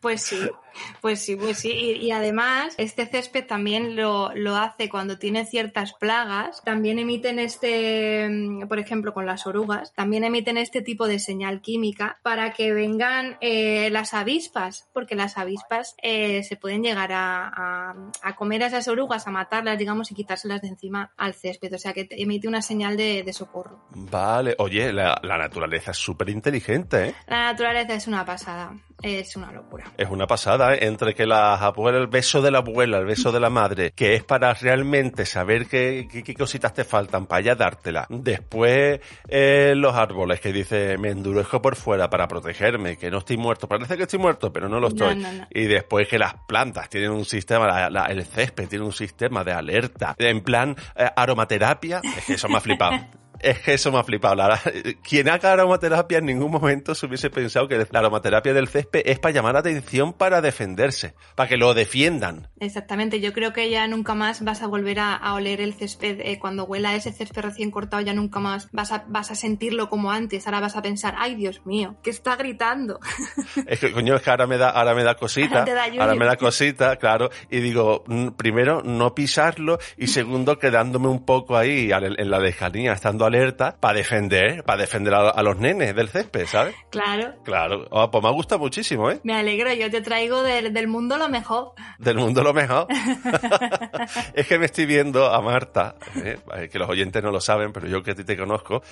Pues 0.00 0.22
sí, 0.22 0.50
pues 1.00 1.20
sí, 1.24 1.36
pues 1.36 1.58
sí. 1.58 1.70
Y, 1.72 1.92
y 2.06 2.10
además, 2.12 2.74
este 2.78 3.06
césped 3.06 3.46
también 3.46 3.96
lo, 3.96 4.32
lo 4.34 4.56
hace 4.56 4.88
cuando 4.88 5.18
tiene 5.18 5.44
ciertas 5.44 5.92
plagas. 5.94 6.62
También 6.64 6.98
emiten 6.98 7.38
este, 7.38 8.28
mm, 8.28 8.68
por 8.68 8.78
ejemplo, 8.78 9.12
con 9.14 9.26
las 9.26 9.46
orugas, 9.46 9.92
también 9.94 10.24
emiten 10.24 10.58
este 10.58 10.82
tipo 10.82 11.06
de 11.06 11.18
señal 11.18 11.60
química 11.60 12.18
para 12.22 12.52
que 12.52 12.72
vengan 12.72 13.36
eh, 13.40 13.88
las 13.90 14.14
avispas, 14.14 14.88
porque 14.92 15.14
las 15.14 15.38
avispas 15.38 15.94
eh, 16.02 16.42
se 16.44 16.56
pueden 16.56 16.82
llegar 16.82 17.12
a, 17.12 17.48
a- 17.48 17.94
a 18.22 18.36
comer 18.36 18.62
a 18.62 18.66
esas 18.66 18.88
orugas, 18.88 19.26
a 19.26 19.30
matarlas, 19.30 19.78
digamos, 19.78 20.10
y 20.10 20.14
quitárselas 20.14 20.62
de 20.62 20.68
encima 20.68 21.12
al 21.16 21.34
césped. 21.34 21.72
O 21.74 21.78
sea 21.78 21.92
que 21.92 22.04
te 22.04 22.20
emite 22.22 22.48
una 22.48 22.62
señal 22.62 22.96
de, 22.96 23.22
de 23.22 23.32
socorro. 23.32 23.80
Vale, 23.90 24.54
oye, 24.58 24.92
la, 24.92 25.18
la 25.22 25.38
naturaleza 25.38 25.90
es 25.92 25.96
súper 25.96 26.28
inteligente, 26.30 27.08
¿eh? 27.08 27.14
La 27.26 27.44
naturaleza 27.52 27.94
es 27.94 28.06
una 28.06 28.24
pasada, 28.24 28.74
es 29.02 29.36
una 29.36 29.50
locura. 29.52 29.84
Es 29.96 30.08
una 30.10 30.26
pasada, 30.26 30.61
¿eh? 30.70 30.78
Entre 30.82 31.14
que 31.14 31.26
las 31.26 31.60
abuelas, 31.60 32.00
el 32.00 32.06
beso 32.08 32.40
de 32.42 32.50
la 32.50 32.58
abuela, 32.58 32.98
el 32.98 33.06
beso 33.06 33.32
de 33.32 33.40
la 33.40 33.50
madre, 33.50 33.92
que 33.94 34.14
es 34.14 34.24
para 34.24 34.52
realmente 34.54 35.26
saber 35.26 35.66
qué, 35.66 36.08
qué, 36.10 36.22
qué 36.22 36.34
cositas 36.34 36.72
te 36.74 36.84
faltan 36.84 37.26
para 37.26 37.40
ya 37.42 37.54
dártela. 37.54 38.06
Después, 38.08 39.00
eh, 39.28 39.74
los 39.76 39.94
árboles, 39.94 40.40
que 40.40 40.52
dice, 40.52 40.96
me 40.98 41.10
endurezco 41.10 41.60
por 41.62 41.76
fuera 41.76 42.08
para 42.10 42.28
protegerme, 42.28 42.96
que 42.96 43.10
no 43.10 43.18
estoy 43.18 43.36
muerto. 43.36 43.66
Parece 43.68 43.96
que 43.96 44.02
estoy 44.04 44.18
muerto, 44.18 44.52
pero 44.52 44.68
no 44.68 44.78
lo 44.80 44.88
estoy. 44.88 45.16
No, 45.16 45.22
no, 45.32 45.38
no. 45.40 45.46
Y 45.50 45.64
después 45.64 46.08
que 46.08 46.18
las 46.18 46.34
plantas 46.46 46.88
tienen 46.88 47.10
un 47.10 47.24
sistema, 47.24 47.66
la- 47.66 47.90
la- 47.90 48.06
el 48.06 48.24
césped 48.24 48.68
tiene 48.68 48.84
un 48.84 48.92
sistema 48.92 49.44
de 49.44 49.52
alerta, 49.52 50.14
en 50.18 50.40
plan 50.42 50.76
eh, 50.96 51.08
aromaterapia. 51.16 52.00
Es 52.16 52.24
que 52.24 52.34
eso 52.34 52.48
me 52.48 52.56
ha 52.56 52.60
flipado. 52.60 52.92
Es 53.42 53.58
que 53.60 53.74
eso 53.74 53.90
me 53.92 53.98
ha 53.98 54.04
flipado. 54.04 54.34
La- 54.36 54.60
quien 55.02 55.28
haga 55.28 55.52
aromaterapia 55.52 56.18
en 56.18 56.26
ningún 56.26 56.50
momento 56.50 56.94
se 56.94 57.06
hubiese 57.06 57.28
pensado 57.30 57.66
que 57.68 57.76
la 57.90 57.98
aromaterapia 57.98 58.52
del 58.54 58.68
césped 58.68 59.02
es 59.04 59.18
para 59.18 59.34
llamar 59.34 59.54
la 59.54 59.60
atención 59.60 60.12
para 60.12 60.40
defenderse, 60.40 61.14
para 61.34 61.48
que 61.48 61.56
lo 61.56 61.74
defiendan. 61.74 62.48
Exactamente, 62.60 63.20
yo 63.20 63.32
creo 63.32 63.52
que 63.52 63.68
ya 63.70 63.86
nunca 63.88 64.14
más 64.14 64.42
vas 64.44 64.62
a 64.62 64.66
volver 64.66 65.00
a, 65.00 65.14
a 65.16 65.34
oler 65.34 65.60
el 65.60 65.74
césped 65.74 66.20
eh, 66.20 66.38
cuando 66.38 66.64
huela 66.64 66.94
ese 66.94 67.12
césped 67.12 67.42
recién 67.42 67.70
cortado, 67.70 68.02
ya 68.02 68.14
nunca 68.14 68.38
más 68.40 68.68
vas 68.72 68.92
a, 68.92 69.04
vas 69.08 69.30
a 69.30 69.34
sentirlo 69.34 69.88
como 69.88 70.12
antes, 70.12 70.46
ahora 70.46 70.60
vas 70.60 70.76
a 70.76 70.82
pensar, 70.82 71.14
ay 71.18 71.34
Dios 71.34 71.66
mío, 71.66 71.96
que 72.02 72.10
está 72.10 72.36
gritando. 72.36 73.00
Es 73.66 73.80
que, 73.80 73.92
coño, 73.92 74.14
es 74.16 74.22
que 74.22 74.30
ahora 74.30 74.46
me 74.46 74.56
da, 74.58 74.70
ahora 74.70 74.94
me 74.94 75.02
da 75.04 75.14
cosita, 75.16 75.64
Te 75.64 75.74
da 75.74 75.84
ahora 75.84 76.14
me 76.14 76.24
da 76.26 76.36
cosita, 76.36 76.96
claro, 76.96 77.30
y 77.50 77.60
digo, 77.60 78.04
mm, 78.06 78.28
primero, 78.30 78.82
no 78.84 79.14
pisarlo, 79.14 79.78
y 79.96 80.06
segundo, 80.08 80.58
quedándome 80.58 81.08
un 81.08 81.24
poco 81.24 81.56
ahí, 81.56 81.90
al- 81.92 82.18
en 82.18 82.30
la 82.30 82.38
lejanía, 82.38 82.92
estando 82.92 83.24
alerta, 83.36 83.76
para 83.78 83.94
defender, 83.98 84.62
para 84.64 84.82
defender 84.82 85.14
a, 85.14 85.30
a 85.30 85.42
los 85.42 85.56
nenes 85.58 85.94
del 85.94 86.08
césped, 86.08 86.46
¿sabes? 86.46 86.74
Claro, 86.90 87.34
Claro, 87.44 87.88
Ah, 87.92 88.10
pues 88.10 88.22
me 88.22 88.28
ha 88.28 88.32
gustado 88.32 88.58
muchísimo, 88.60 89.10
¿eh? 89.10 89.20
me 89.24 89.34
alegro, 89.34 89.72
yo 89.72 89.90
te 89.90 90.00
traigo 90.00 90.42
del, 90.42 90.72
del 90.72 90.88
mundo 90.88 91.16
lo 91.16 91.28
mejor. 91.28 91.72
Del 91.98 92.16
mundo 92.16 92.42
lo 92.42 92.52
mejor. 92.52 92.86
es 94.34 94.46
que 94.46 94.58
me 94.58 94.66
estoy 94.66 94.86
viendo 94.86 95.26
a 95.32 95.40
Marta, 95.40 95.96
¿eh? 96.16 96.38
Que 96.70 96.78
los 96.78 96.88
oyentes 96.88 97.22
no 97.22 97.30
lo 97.30 97.40
saben, 97.40 97.72
pero 97.72 97.86
yo 97.86 98.02
que 98.02 98.12
a 98.12 98.14
ti 98.14 98.24
te 98.24 98.36
conozco, 98.36 98.82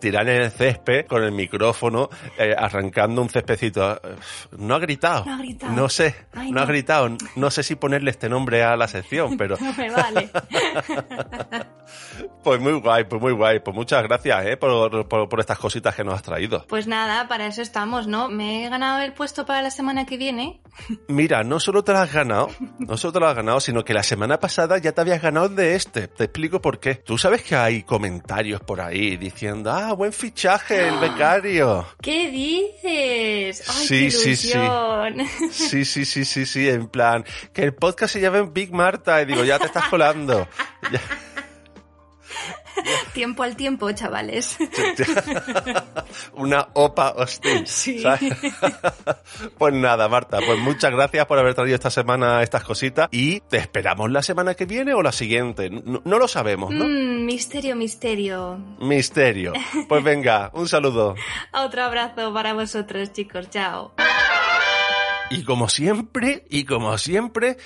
tirar 0.00 0.28
en 0.28 0.42
el 0.42 0.50
césped 0.50 1.06
con 1.06 1.22
el 1.22 1.32
micrófono, 1.32 2.08
eh, 2.38 2.54
arrancando 2.56 3.20
un 3.22 3.28
céspedcito. 3.28 3.94
Eh, 3.96 4.16
No 4.58 4.74
ha 4.74 4.78
gritado. 4.78 5.24
No 5.24 5.34
ha 5.34 5.38
gritado. 5.38 5.72
No 5.72 5.88
sé, 5.88 6.14
Ay, 6.32 6.50
no, 6.52 6.60
ha 6.60 6.64
no. 6.64 6.68
gritado. 6.68 7.08
No 7.36 7.50
sé 7.50 7.62
si 7.62 7.74
ponerle 7.74 8.10
este 8.10 8.28
nombre 8.28 8.62
a 8.62 8.76
la 8.76 8.88
sección, 8.88 9.36
pero 9.38 9.56
No 9.60 9.72
me 9.74 9.90
vale. 9.90 10.30
Pues 12.42 12.60
muy 12.60 12.72
guay, 12.80 13.04
pues 13.04 13.20
muy 13.20 13.32
guay. 13.32 13.60
Pues 13.60 13.74
muchas 13.76 14.02
gracias, 14.02 14.46
¿eh? 14.46 14.56
Por, 14.56 15.06
por, 15.08 15.28
por 15.28 15.40
estas 15.40 15.58
cositas 15.58 15.94
que 15.94 16.04
nos 16.04 16.14
has 16.14 16.22
traído. 16.22 16.64
Pues 16.68 16.86
nada, 16.86 17.28
para 17.28 17.46
eso 17.46 17.62
estamos, 17.62 18.06
¿no? 18.06 18.28
Me 18.28 18.64
he 18.66 18.68
ganado 18.68 19.00
el 19.00 19.12
puesto 19.12 19.44
para 19.46 19.62
la 19.62 19.70
semana 19.70 20.06
que 20.06 20.16
viene. 20.16 20.60
Mira, 21.08 21.42
no 21.44 21.60
solo 21.60 21.84
te 21.84 21.92
lo 21.92 21.98
has 21.98 22.12
ganado, 22.12 22.48
no 22.78 22.96
solo 22.96 23.12
te 23.12 23.20
lo 23.20 23.26
has 23.28 23.34
ganado, 23.36 23.60
sino 23.60 23.84
que 23.84 23.94
la 23.94 24.02
semana 24.02 24.38
pasada 24.40 24.78
ya 24.78 24.92
te 24.92 25.00
habías 25.00 25.20
ganado 25.22 25.48
de 25.48 25.74
este. 25.74 26.08
Te 26.08 26.24
explico 26.24 26.60
por 26.60 26.80
qué. 26.80 26.94
Tú 26.96 27.18
sabes 27.18 27.42
que 27.42 27.56
hay 27.56 27.82
comentarios 27.82 28.60
por 28.60 28.80
ahí 28.80 29.16
diciendo, 29.16 29.70
ah, 29.70 29.92
buen 29.92 30.12
fichaje, 30.12 30.88
el 30.88 30.98
becario. 30.98 31.86
¿Qué 32.00 32.30
dices? 32.30 33.68
¡Ay, 33.68 33.86
Sí, 33.86 34.04
qué 34.04 34.10
sí, 34.10 34.36
sí. 34.36 34.52
Sí, 35.50 35.84
sí, 35.84 36.04
sí, 36.04 36.24
sí, 36.24 36.46
sí, 36.46 36.68
en 36.68 36.88
plan, 36.88 37.24
que 37.52 37.62
el 37.64 37.74
podcast 37.74 38.12
se 38.12 38.20
llame 38.20 38.42
Big 38.42 38.72
Marta 38.72 39.20
y 39.22 39.26
digo, 39.26 39.44
ya 39.44 39.58
te 39.58 39.66
estás 39.66 39.86
colando. 39.88 40.46
Ya- 40.92 41.00
tiempo 43.12 43.42
al 43.42 43.56
tiempo, 43.56 43.90
chavales. 43.92 44.56
Una 46.34 46.68
opa 46.74 47.10
hostil. 47.16 47.66
Sí. 47.66 48.00
¿sabes? 48.00 48.32
pues 49.58 49.74
nada, 49.74 50.08
Marta, 50.08 50.38
pues 50.44 50.58
muchas 50.58 50.90
gracias 50.90 51.26
por 51.26 51.38
haber 51.38 51.54
traído 51.54 51.74
esta 51.74 51.90
semana 51.90 52.42
estas 52.42 52.64
cositas 52.64 53.08
y 53.10 53.40
te 53.40 53.58
esperamos 53.58 54.10
la 54.10 54.22
semana 54.22 54.54
que 54.54 54.66
viene 54.66 54.94
o 54.94 55.02
la 55.02 55.12
siguiente. 55.12 55.70
No, 55.70 56.02
no 56.04 56.18
lo 56.18 56.28
sabemos, 56.28 56.70
¿no? 56.70 56.84
Mm, 56.84 57.24
misterio, 57.24 57.76
misterio. 57.76 58.58
Misterio. 58.80 59.52
Pues 59.88 60.02
venga, 60.02 60.50
un 60.54 60.68
saludo. 60.68 61.14
Otro 61.52 61.82
abrazo 61.82 62.32
para 62.32 62.54
vosotros, 62.54 63.12
chicos. 63.12 63.50
Chao. 63.50 63.92
Y 65.30 65.44
como 65.44 65.68
siempre, 65.68 66.44
y 66.50 66.64
como 66.64 66.98
siempre, 66.98 67.56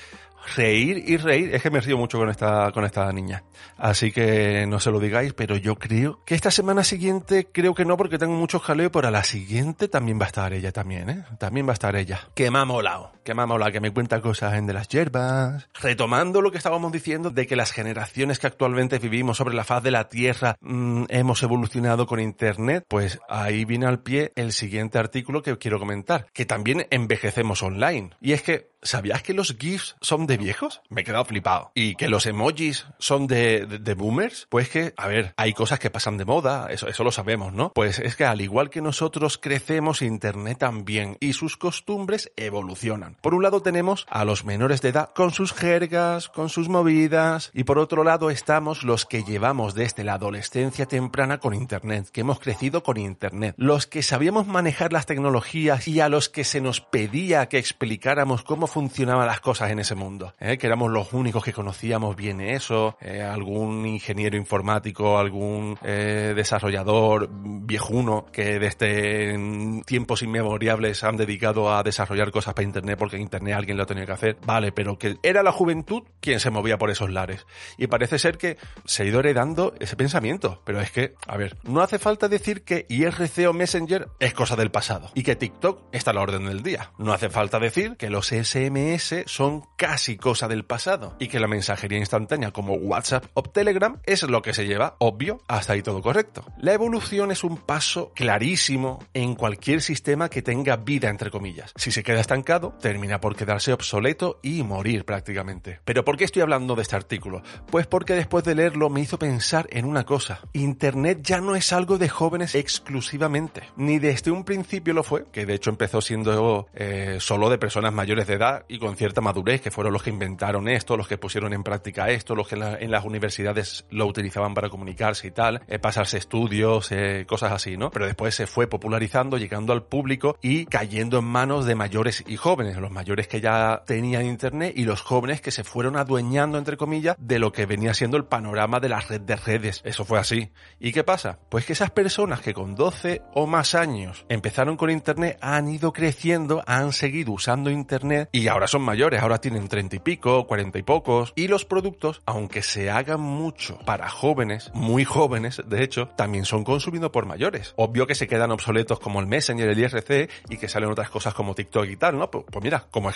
reír 0.56 1.02
y 1.06 1.16
reír. 1.16 1.54
Es 1.54 1.62
que 1.62 1.70
me 1.70 1.80
río 1.80 1.96
mucho 1.96 2.18
con 2.18 2.28
esta, 2.28 2.70
con 2.72 2.84
esta 2.84 3.12
niña. 3.12 3.44
Así 3.76 4.12
que 4.12 4.66
no 4.66 4.80
se 4.80 4.90
lo 4.90 5.00
digáis, 5.00 5.32
pero 5.34 5.56
yo 5.56 5.76
creo 5.76 6.20
que 6.24 6.34
esta 6.34 6.50
semana 6.50 6.84
siguiente, 6.84 7.48
creo 7.50 7.74
que 7.74 7.84
no, 7.84 7.96
porque 7.96 8.18
tengo 8.18 8.34
mucho 8.34 8.58
jaleo, 8.58 8.90
pero 8.90 9.08
a 9.08 9.10
la 9.10 9.24
siguiente 9.24 9.88
también 9.88 10.18
va 10.18 10.24
a 10.24 10.28
estar 10.28 10.52
ella 10.52 10.72
también, 10.72 11.10
¿eh? 11.10 11.24
También 11.38 11.66
va 11.66 11.70
a 11.70 11.74
estar 11.74 11.96
ella. 11.96 12.28
Que 12.34 12.50
me 12.50 12.58
ha 12.58 12.64
molado, 12.64 13.12
que 13.24 13.34
me 13.34 13.42
ha 13.42 13.46
molado, 13.46 13.72
que 13.72 13.80
me 13.80 13.92
cuenta 13.92 14.20
cosas 14.20 14.54
en 14.54 14.66
de 14.66 14.72
las 14.72 14.88
hierbas. 14.88 15.68
Retomando 15.80 16.40
lo 16.40 16.50
que 16.50 16.58
estábamos 16.58 16.92
diciendo 16.92 17.30
de 17.30 17.46
que 17.46 17.56
las 17.56 17.72
generaciones 17.72 18.38
que 18.38 18.46
actualmente 18.46 18.98
vivimos 18.98 19.36
sobre 19.36 19.54
la 19.54 19.64
faz 19.64 19.82
de 19.82 19.90
la 19.90 20.08
Tierra 20.08 20.56
mm, 20.60 21.04
hemos 21.08 21.42
evolucionado 21.42 22.06
con 22.06 22.20
Internet, 22.20 22.84
pues 22.88 23.18
ahí 23.28 23.64
viene 23.64 23.86
al 23.86 24.00
pie 24.00 24.32
el 24.36 24.52
siguiente 24.52 24.98
artículo 24.98 25.42
que 25.42 25.56
quiero 25.58 25.78
comentar, 25.78 26.26
que 26.32 26.46
también 26.46 26.86
envejecemos 26.90 27.62
online. 27.62 28.10
Y 28.20 28.32
es 28.32 28.42
que, 28.42 28.70
¿sabías 28.82 29.22
que 29.22 29.34
los 29.34 29.56
GIFs 29.58 29.96
son 30.00 30.26
de 30.26 30.33
viejos? 30.36 30.82
Me 30.88 31.02
he 31.02 31.04
quedado 31.04 31.24
flipado. 31.24 31.72
¿Y 31.74 31.94
que 31.94 32.08
los 32.08 32.26
emojis 32.26 32.86
son 32.98 33.26
de, 33.26 33.66
de, 33.66 33.78
de 33.78 33.94
boomers? 33.94 34.46
Pues 34.50 34.68
que, 34.68 34.94
a 34.96 35.08
ver, 35.08 35.34
hay 35.36 35.52
cosas 35.52 35.78
que 35.78 35.90
pasan 35.90 36.16
de 36.16 36.24
moda, 36.24 36.68
eso, 36.70 36.88
eso 36.88 37.04
lo 37.04 37.12
sabemos, 37.12 37.52
¿no? 37.52 37.72
Pues 37.72 37.98
es 37.98 38.16
que 38.16 38.24
al 38.24 38.40
igual 38.40 38.70
que 38.70 38.82
nosotros 38.82 39.38
crecemos, 39.38 40.02
Internet 40.02 40.58
también, 40.58 41.16
y 41.20 41.32
sus 41.32 41.56
costumbres 41.56 42.32
evolucionan. 42.36 43.16
Por 43.20 43.34
un 43.34 43.42
lado 43.42 43.62
tenemos 43.62 44.06
a 44.08 44.24
los 44.24 44.44
menores 44.44 44.82
de 44.82 44.90
edad 44.90 45.10
con 45.14 45.30
sus 45.30 45.52
jergas, 45.52 46.28
con 46.28 46.48
sus 46.48 46.68
movidas, 46.68 47.50
y 47.54 47.64
por 47.64 47.78
otro 47.78 48.04
lado 48.04 48.30
estamos 48.30 48.84
los 48.84 49.06
que 49.06 49.22
llevamos 49.22 49.74
desde 49.74 50.04
la 50.04 50.14
adolescencia 50.14 50.86
temprana 50.86 51.38
con 51.38 51.54
Internet, 51.54 52.08
que 52.12 52.22
hemos 52.22 52.40
crecido 52.40 52.82
con 52.82 52.96
Internet, 52.96 53.54
los 53.58 53.86
que 53.86 54.02
sabíamos 54.02 54.46
manejar 54.46 54.92
las 54.92 55.06
tecnologías 55.06 55.88
y 55.88 56.00
a 56.00 56.08
los 56.08 56.28
que 56.28 56.44
se 56.44 56.60
nos 56.60 56.80
pedía 56.80 57.48
que 57.48 57.58
explicáramos 57.58 58.44
cómo 58.44 58.66
funcionaban 58.66 59.26
las 59.26 59.40
cosas 59.40 59.70
en 59.70 59.78
ese 59.78 59.94
mundo, 59.94 60.13
¿eh? 60.40 60.58
que 60.58 60.66
éramos 60.66 60.90
los 60.90 61.12
únicos 61.12 61.44
que 61.44 61.52
conocíamos 61.52 62.16
bien 62.16 62.40
eso, 62.40 62.96
eh, 63.00 63.22
algún 63.22 63.86
ingeniero 63.86 64.36
informático, 64.36 65.18
algún 65.18 65.78
eh, 65.82 66.32
desarrollador 66.34 67.28
viejuno 67.30 68.26
que 68.32 68.58
desde 68.58 69.36
mm, 69.36 69.82
tiempos 69.82 70.22
inmemoriales 70.22 71.04
han 71.04 71.16
dedicado 71.16 71.72
a 71.74 71.82
desarrollar 71.82 72.30
cosas 72.30 72.54
para 72.54 72.64
Internet 72.64 72.98
porque 72.98 73.16
en 73.16 73.22
Internet 73.22 73.54
alguien 73.54 73.76
lo 73.76 73.86
tenía 73.86 74.06
que 74.06 74.12
hacer, 74.12 74.36
vale, 74.46 74.72
pero 74.72 74.98
que 74.98 75.16
era 75.22 75.42
la 75.42 75.52
juventud 75.52 76.02
quien 76.20 76.40
se 76.40 76.50
movía 76.50 76.78
por 76.78 76.90
esos 76.90 77.10
lares. 77.10 77.46
Y 77.78 77.86
parece 77.86 78.18
ser 78.18 78.38
que 78.38 78.56
se 78.84 79.02
ha 79.02 79.06
ido 79.06 79.20
heredando 79.20 79.74
ese 79.80 79.96
pensamiento, 79.96 80.62
pero 80.64 80.80
es 80.80 80.90
que, 80.90 81.14
a 81.26 81.36
ver, 81.36 81.56
no 81.64 81.80
hace 81.80 81.98
falta 81.98 82.28
decir 82.28 82.62
que 82.64 82.86
IRC 82.88 83.48
o 83.48 83.52
Messenger 83.52 84.08
es 84.20 84.34
cosa 84.34 84.56
del 84.56 84.70
pasado 84.70 85.10
y 85.14 85.22
que 85.22 85.36
TikTok 85.36 85.84
está 85.92 86.10
a 86.10 86.14
la 86.14 86.20
orden 86.20 86.46
del 86.46 86.62
día. 86.62 86.92
No 86.98 87.12
hace 87.12 87.28
falta 87.30 87.58
decir 87.58 87.96
que 87.96 88.10
los 88.10 88.28
SMS 88.28 89.24
son 89.26 89.62
casi 89.76 90.03
cosa 90.16 90.48
del 90.48 90.64
pasado 90.64 91.16
y 91.18 91.28
que 91.28 91.40
la 91.40 91.48
mensajería 91.48 91.98
instantánea 91.98 92.50
como 92.50 92.74
WhatsApp 92.74 93.24
o 93.34 93.42
Telegram 93.42 94.00
es 94.04 94.22
lo 94.22 94.42
que 94.42 94.54
se 94.54 94.66
lleva, 94.66 94.96
obvio, 94.98 95.40
hasta 95.48 95.72
ahí 95.72 95.82
todo 95.82 96.02
correcto. 96.02 96.44
La 96.58 96.72
evolución 96.72 97.30
es 97.30 97.44
un 97.44 97.56
paso 97.56 98.12
clarísimo 98.14 99.04
en 99.14 99.34
cualquier 99.34 99.80
sistema 99.80 100.28
que 100.28 100.42
tenga 100.42 100.76
vida, 100.76 101.08
entre 101.08 101.30
comillas. 101.30 101.72
Si 101.76 101.90
se 101.90 102.02
queda 102.02 102.20
estancado, 102.20 102.74
termina 102.80 103.20
por 103.20 103.36
quedarse 103.36 103.72
obsoleto 103.72 104.38
y 104.42 104.62
morir 104.62 105.04
prácticamente. 105.04 105.80
Pero 105.84 106.04
¿por 106.04 106.16
qué 106.16 106.24
estoy 106.24 106.42
hablando 106.42 106.76
de 106.76 106.82
este 106.82 106.96
artículo? 106.96 107.42
Pues 107.70 107.86
porque 107.86 108.14
después 108.14 108.44
de 108.44 108.54
leerlo 108.54 108.90
me 108.90 109.00
hizo 109.00 109.18
pensar 109.18 109.66
en 109.70 109.86
una 109.86 110.04
cosa. 110.04 110.40
Internet 110.52 111.20
ya 111.22 111.40
no 111.40 111.56
es 111.56 111.72
algo 111.72 111.98
de 111.98 112.08
jóvenes 112.08 112.54
exclusivamente. 112.54 113.62
Ni 113.76 113.98
desde 113.98 114.30
un 114.30 114.44
principio 114.44 114.92
lo 114.92 115.02
fue, 115.02 115.24
que 115.32 115.46
de 115.46 115.54
hecho 115.54 115.70
empezó 115.70 116.00
siendo 116.00 116.66
eh, 116.74 117.16
solo 117.20 117.48
de 117.48 117.58
personas 117.58 117.92
mayores 117.92 118.26
de 118.26 118.34
edad 118.34 118.64
y 118.68 118.78
con 118.78 118.96
cierta 118.96 119.20
madurez, 119.20 119.60
que 119.60 119.70
fueron 119.70 119.93
los 119.94 120.02
que 120.02 120.10
inventaron 120.10 120.68
esto, 120.68 120.96
los 120.96 121.08
que 121.08 121.16
pusieron 121.16 121.52
en 121.52 121.62
práctica 121.62 122.10
esto, 122.10 122.34
los 122.34 122.48
que 122.48 122.56
en, 122.56 122.90
las 122.90 123.04
universidades 123.04 123.86
lo 123.90 124.06
utilizaban 124.06 124.52
para 124.52 124.68
comunicarse 124.68 125.28
y 125.28 125.30
tal, 125.30 125.62
eh, 125.68 125.78
pasarse 125.78 126.18
estudios, 126.18 126.90
eh, 126.92 127.24
cosas 127.26 127.52
así, 127.52 127.76
¿no? 127.76 127.90
Pero 127.90 128.06
después 128.06 128.34
se 128.34 128.46
fue 128.46 128.66
popularizando, 128.66 129.38
llegando 129.38 129.72
al 129.72 129.84
público 129.84 130.36
y 130.42 130.66
cayendo 130.66 131.18
en 131.20 131.24
manos 131.24 131.64
de 131.64 131.76
mayores 131.76 132.24
y 132.26 132.36
jóvenes, 132.36 132.76
los 132.76 132.90
mayores 132.90 133.28
que 133.28 133.40
ya 133.40 133.84
tenían 133.86 134.26
internet 134.26 134.74
y 134.76 134.84
los 134.84 135.00
jóvenes 135.00 135.40
que 135.40 135.52
se 135.52 135.62
fueron 135.62 135.96
adueñando, 135.96 136.58
entre 136.58 136.76
comillas, 136.76 137.16
de 137.18 137.38
lo 137.38 137.52
que 137.52 137.66
venía 137.66 137.94
siendo 137.94 138.16
el 138.16 138.24
panorama 138.24 138.80
de 138.80 138.88
la 138.88 139.00
red 139.00 139.20
de 139.20 139.36
redes. 139.36 139.80
Eso 139.84 140.04
fue 140.04 140.18
así. 140.18 140.50
¿Y 140.80 140.92
qué 140.92 141.04
pasa? 141.04 141.38
Pues 141.48 141.64
que 141.64 141.72
esas 141.74 141.92
personas 141.92 142.40
que 142.40 142.52
con 142.52 142.74
12 142.74 143.22
o 143.34 143.46
más 143.46 143.76
años 143.76 144.26
empezaron 144.28 144.76
con 144.76 144.90
internet 144.90 145.38
han 145.40 145.68
ido 145.68 145.92
creciendo, 145.92 146.64
han 146.66 146.92
seguido 146.92 147.30
usando 147.30 147.70
internet 147.70 148.28
y 148.32 148.48
ahora 148.48 148.66
son 148.66 148.82
mayores, 148.82 149.22
ahora 149.22 149.38
tienen 149.38 149.68
30 149.68 149.83
y 149.92 149.98
pico, 149.98 150.46
40 150.46 150.78
y 150.78 150.82
pocos. 150.82 151.32
Y 151.36 151.48
los 151.48 151.64
productos, 151.64 152.22
aunque 152.26 152.62
se 152.62 152.90
hagan 152.90 153.20
mucho 153.20 153.78
para 153.84 154.08
jóvenes, 154.08 154.70
muy 154.74 155.04
jóvenes, 155.04 155.62
de 155.66 155.82
hecho, 155.82 156.08
también 156.16 156.44
son 156.44 156.64
consumidos 156.64 157.10
por 157.10 157.26
mayores. 157.26 157.74
Obvio 157.76 158.06
que 158.06 158.14
se 158.14 158.26
quedan 158.26 158.50
obsoletos 158.50 159.00
como 159.00 159.20
el 159.20 159.26
Messenger, 159.26 159.68
el 159.68 159.78
IRC 159.78 160.30
y 160.48 160.56
que 160.56 160.68
salen 160.68 160.90
otras 160.90 161.10
cosas 161.10 161.34
como 161.34 161.54
TikTok 161.54 161.86
y 161.86 161.96
tal, 161.96 162.18
¿no? 162.18 162.30
Pues, 162.30 162.44
pues 162.50 162.62
mira, 162.62 162.86
como 162.90 163.10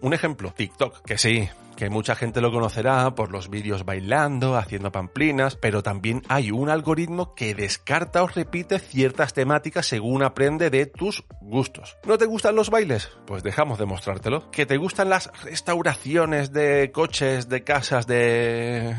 un 0.00 0.14
ejemplo, 0.14 0.52
TikTok, 0.56 1.02
que 1.04 1.18
sí, 1.18 1.48
que 1.76 1.90
mucha 1.90 2.14
gente 2.14 2.40
lo 2.40 2.52
conocerá 2.52 3.14
por 3.14 3.30
los 3.30 3.50
vídeos 3.50 3.84
bailando, 3.84 4.56
haciendo 4.56 4.92
pamplinas, 4.92 5.56
pero 5.56 5.82
también 5.82 6.22
hay 6.28 6.50
un 6.50 6.70
algoritmo 6.70 7.34
que 7.34 7.54
descarta 7.54 8.22
o 8.22 8.28
repite 8.28 8.78
ciertas 8.78 9.34
temáticas 9.34 9.86
según 9.86 10.22
aprende 10.22 10.70
de 10.70 10.86
tus 10.86 11.24
gustos. 11.40 11.96
¿No 12.06 12.18
te 12.18 12.26
gustan 12.26 12.54
los 12.54 12.70
bailes? 12.70 13.10
Pues 13.26 13.42
dejamos 13.42 13.78
de 13.78 13.86
mostrártelo. 13.86 14.50
¿Que 14.50 14.66
te 14.66 14.76
gustan 14.76 15.08
las 15.08 15.30
restauraciones 15.42 16.13
de 16.52 16.92
coches, 16.92 17.48
de 17.48 17.64
casas, 17.64 18.06
de 18.06 18.94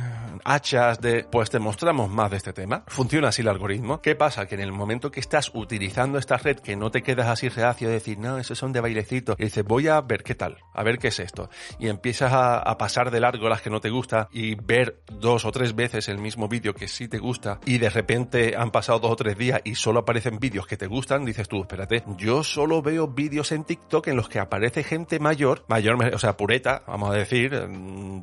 hachas, 0.45 1.01
de... 1.01 1.25
Pues 1.29 1.49
te 1.49 1.59
mostramos 1.59 2.09
más 2.09 2.31
de 2.31 2.37
este 2.37 2.53
tema. 2.53 2.83
Funciona 2.87 3.29
así 3.29 3.41
el 3.41 3.49
algoritmo. 3.49 4.01
¿Qué 4.01 4.15
pasa? 4.15 4.45
Que 4.45 4.55
en 4.55 4.61
el 4.61 4.71
momento 4.71 5.11
que 5.11 5.19
estás 5.19 5.51
utilizando 5.53 6.17
esta 6.17 6.37
red, 6.37 6.59
que 6.59 6.75
no 6.75 6.91
te 6.91 7.03
quedas 7.03 7.27
así 7.27 7.49
reacio 7.49 7.87
de 7.87 7.95
decir, 7.95 8.17
no, 8.17 8.37
esos 8.37 8.57
son 8.57 8.71
de 8.71 8.79
bailecito, 8.79 9.35
y 9.37 9.45
dices, 9.45 9.63
voy 9.65 9.87
a 9.87 9.99
ver 10.01 10.23
qué 10.23 10.35
tal, 10.35 10.57
a 10.73 10.83
ver 10.83 10.99
qué 10.99 11.09
es 11.09 11.19
esto. 11.19 11.49
Y 11.79 11.89
empiezas 11.89 12.31
a, 12.33 12.75
pasar 12.77 13.09
de 13.09 13.21
largo 13.21 13.47
las 13.47 13.61
que 13.61 13.69
no 13.69 13.79
te 13.79 13.89
gusta 13.89 14.27
y 14.31 14.55
ver 14.55 14.99
dos 15.09 15.45
o 15.45 15.51
tres 15.51 15.75
veces 15.75 16.09
el 16.09 16.17
mismo 16.17 16.49
vídeo 16.49 16.75
que 16.75 16.89
sí 16.89 17.07
te 17.07 17.19
gusta 17.19 17.59
y 17.65 17.77
de 17.77 17.89
repente 17.89 18.53
han 18.57 18.69
pasado 18.69 18.99
dos 18.99 19.11
o 19.11 19.15
tres 19.15 19.37
días 19.37 19.61
y 19.63 19.75
solo 19.75 20.01
aparecen 20.01 20.39
vídeos 20.39 20.67
que 20.67 20.75
te 20.75 20.87
gustan, 20.87 21.23
dices 21.23 21.47
tú, 21.47 21.61
espérate, 21.61 22.03
yo 22.17 22.43
solo 22.43 22.81
veo 22.81 23.07
vídeos 23.07 23.53
en 23.53 23.63
TikTok 23.63 24.07
en 24.07 24.17
los 24.17 24.27
que 24.27 24.39
aparece 24.39 24.83
gente 24.83 25.19
mayor, 25.19 25.63
mayor, 25.69 26.13
o 26.13 26.19
sea, 26.19 26.35
pureta, 26.35 26.83
vamos 26.85 27.11
a 27.11 27.13
decir, 27.13 27.51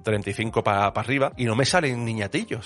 35 0.02 0.60
mm, 0.60 0.62
para 0.62 0.86
arriba, 0.88 1.32
y 1.38 1.46
no 1.46 1.56
me 1.56 1.64
salen 1.64 2.11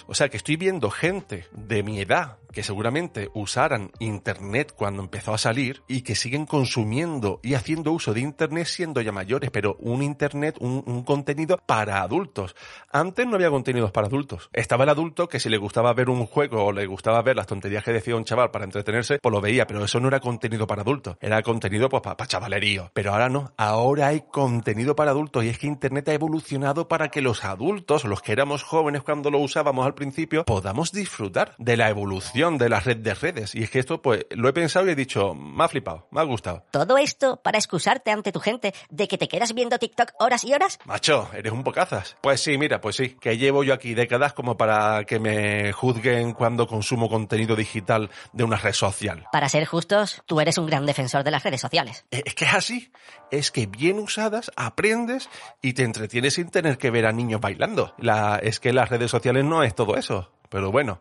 O 0.07 0.15
sea, 0.15 0.29
que 0.29 0.37
estoy 0.37 0.57
viendo 0.57 0.91
gente 0.91 1.47
de 1.53 1.83
mi 1.83 2.01
edad 2.01 2.39
que 2.57 2.63
seguramente 2.63 3.29
usaran 3.35 3.91
Internet 3.99 4.73
cuando 4.75 5.03
empezó 5.03 5.35
a 5.35 5.39
salir 5.39 5.83
y 5.89 6.01
que 6.01 6.15
siguen 6.15 6.47
consumiendo 6.47 7.39
y 7.43 7.53
haciendo 7.53 7.93
uso 7.93 8.15
de 8.15 8.21
Internet 8.21 8.67
siendo 8.67 9.03
ya 9.03 9.13
mayores, 9.13 9.51
pero 9.51 9.77
un 9.79 10.03
Internet, 10.03 10.57
un, 10.61 11.03
contenido 11.05 11.59
para 11.67 12.01
adultos. 12.01 12.57
Antes 12.91 13.27
no 13.27 13.35
había 13.35 13.51
contenidos 13.51 13.91
para 13.91 14.07
adultos. 14.07 14.49
Estaba 14.55 14.85
el 14.85 14.91
adulto 14.91 15.29
que 15.29 15.39
si 15.39 15.51
le 15.51 15.59
gustaba 15.59 15.93
ver 15.93 16.09
un 16.09 16.25
juego 16.25 16.65
o 16.65 16.73
le 16.73 16.87
gustaba 16.87 17.21
ver 17.21 17.37
las 17.37 17.47
tonterías 17.47 17.85
que 17.85 17.93
decía 17.93 18.17
un 18.17 18.25
chaval 18.25 18.51
para 18.51 18.65
entretenerse, 18.65 19.19
pues 19.19 19.31
lo 19.31 19.43
veía, 19.43 19.67
pero 19.67 19.85
eso 19.85 20.01
no 20.01 20.09
era 20.09 20.21
contenido 20.21 20.67
para 20.67 20.81
adultos. 20.81 21.19
Era 21.21 21.43
contenido 21.43 21.91
pues 21.91 22.03
para 22.03 22.27
chavalerío. 22.27 22.91
Pero 22.95 23.13
ahora 23.13 23.29
no. 23.29 23.53
Ahora 23.59 24.07
hay 24.07 24.23
contenido 24.23 24.97
para 24.97 25.11
adultos 25.11 25.45
y 25.45 25.51
es 25.51 25.59
que 25.59 25.67
Internet 25.67 26.09
ha 26.09 26.15
evolucionado 26.15 26.89
para 26.89 27.11
que 27.11 27.21
los 27.21 27.45
adultos, 27.45 28.07
los 28.07 28.23
que 28.23 28.33
éramos 28.33 28.63
jóvenes 28.63 29.03
cuando 29.03 29.31
lo 29.31 29.36
usábamos 29.38 29.87
al 29.87 29.94
principio, 29.94 30.44
podamos 30.44 30.92
disfrutar 30.92 31.55
de 31.59 31.77
la 31.77 31.88
evolución 31.88 32.59
de 32.59 32.68
la 32.68 32.81
red 32.81 32.99
de 32.99 33.14
redes. 33.14 33.55
Y 33.55 33.62
es 33.62 33.70
que 33.70 33.79
esto, 33.79 34.03
pues, 34.03 34.27
lo 34.31 34.49
he 34.49 34.53
pensado 34.53 34.87
y 34.87 34.90
he 34.90 34.94
dicho, 34.94 35.35
me 35.35 35.64
ha 35.64 35.68
flipado, 35.68 36.09
me 36.11 36.20
ha 36.20 36.25
gustado. 36.25 36.64
¿Todo 36.70 36.99
esto 36.99 37.40
para 37.42 37.59
excusarte 37.59 38.11
ante 38.11 38.33
tu 38.33 38.40
gente 38.40 38.75
de 38.90 39.09
que 39.09 39.18
te 39.18 39.29
quedas 39.29 39.55
viendo 39.55 39.79
TikTok 39.79 40.12
horas 40.18 40.44
y 40.44 40.55
horas? 40.55 40.79
Macho, 40.85 41.29
eres 41.35 41.53
un 41.53 41.64
pocazas. 41.64 42.16
Pues 42.20 42.40
sí, 42.40 42.59
mira, 42.59 42.81
pues 42.81 42.96
sí, 42.96 43.16
que 43.20 43.37
llevo 43.38 43.64
yo 43.64 43.75
aquí 43.75 43.94
décadas 43.94 44.33
como 44.33 44.57
para 44.57 45.05
que 45.05 45.18
me 45.18 45.72
juzguen 45.72 46.33
cuando 46.33 46.66
consumo 46.66 47.09
contenido 47.09 47.57
digital 47.57 48.11
de 48.33 48.44
una 48.44 48.57
red 48.57 48.72
social. 48.72 49.27
Para 49.33 49.49
ser 49.49 49.64
justos, 49.66 50.22
tú 50.27 50.40
eres 50.40 50.59
un 50.59 50.66
gran 50.66 50.87
defensor 50.87 51.25
de 51.25 51.31
las 51.31 51.42
redes 51.42 51.61
sociales. 51.61 52.05
Eh, 52.11 52.22
es 52.25 52.35
que 52.35 52.44
es 52.44 52.55
así. 52.55 52.90
Es 53.31 53.51
que 53.51 53.66
bien 53.66 53.99
usadas 53.99 54.53
aprendes 54.57 55.29
y 55.62 55.72
te 55.72 55.83
entretienes 55.83 56.35
sin 56.35 56.49
tener 56.51 56.79
que 56.79 56.90
ver 56.90 57.07
a 57.07 57.12
niños 57.12 57.40
bailando. 57.40 57.94
La, 57.99 58.38
es 58.42 58.61
que 58.61 58.72
las 58.72 58.88
redes 58.88 59.11
sociales 59.11 59.26
no 59.33 59.62
es 59.62 59.75
todo 59.75 59.97
eso. 59.97 60.31
Pero 60.49 60.71
bueno. 60.71 61.01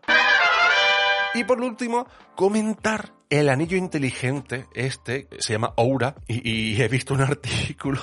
Y 1.33 1.43
por 1.43 1.61
último, 1.61 2.07
comentar 2.35 3.11
el 3.29 3.49
anillo 3.49 3.77
inteligente, 3.77 4.67
este, 4.73 5.27
se 5.39 5.53
llama 5.53 5.73
Oura, 5.75 6.15
y, 6.27 6.81
he 6.81 6.87
visto 6.87 7.13
un 7.13 7.21
artículo 7.21 7.99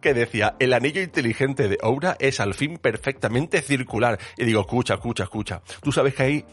que 0.00 0.14
decía, 0.14 0.56
el 0.58 0.72
anillo 0.72 1.00
inteligente 1.00 1.68
de 1.68 1.78
Oura 1.82 2.16
es 2.18 2.40
al 2.40 2.54
fin 2.54 2.78
perfectamente 2.78 3.62
circular. 3.62 4.18
Y 4.36 4.44
digo, 4.44 4.60
escucha, 4.60 4.94
escucha, 4.94 5.24
escucha. 5.24 5.62
Tú 5.82 5.92
sabes 5.92 6.14
que 6.14 6.22
hay 6.22 6.44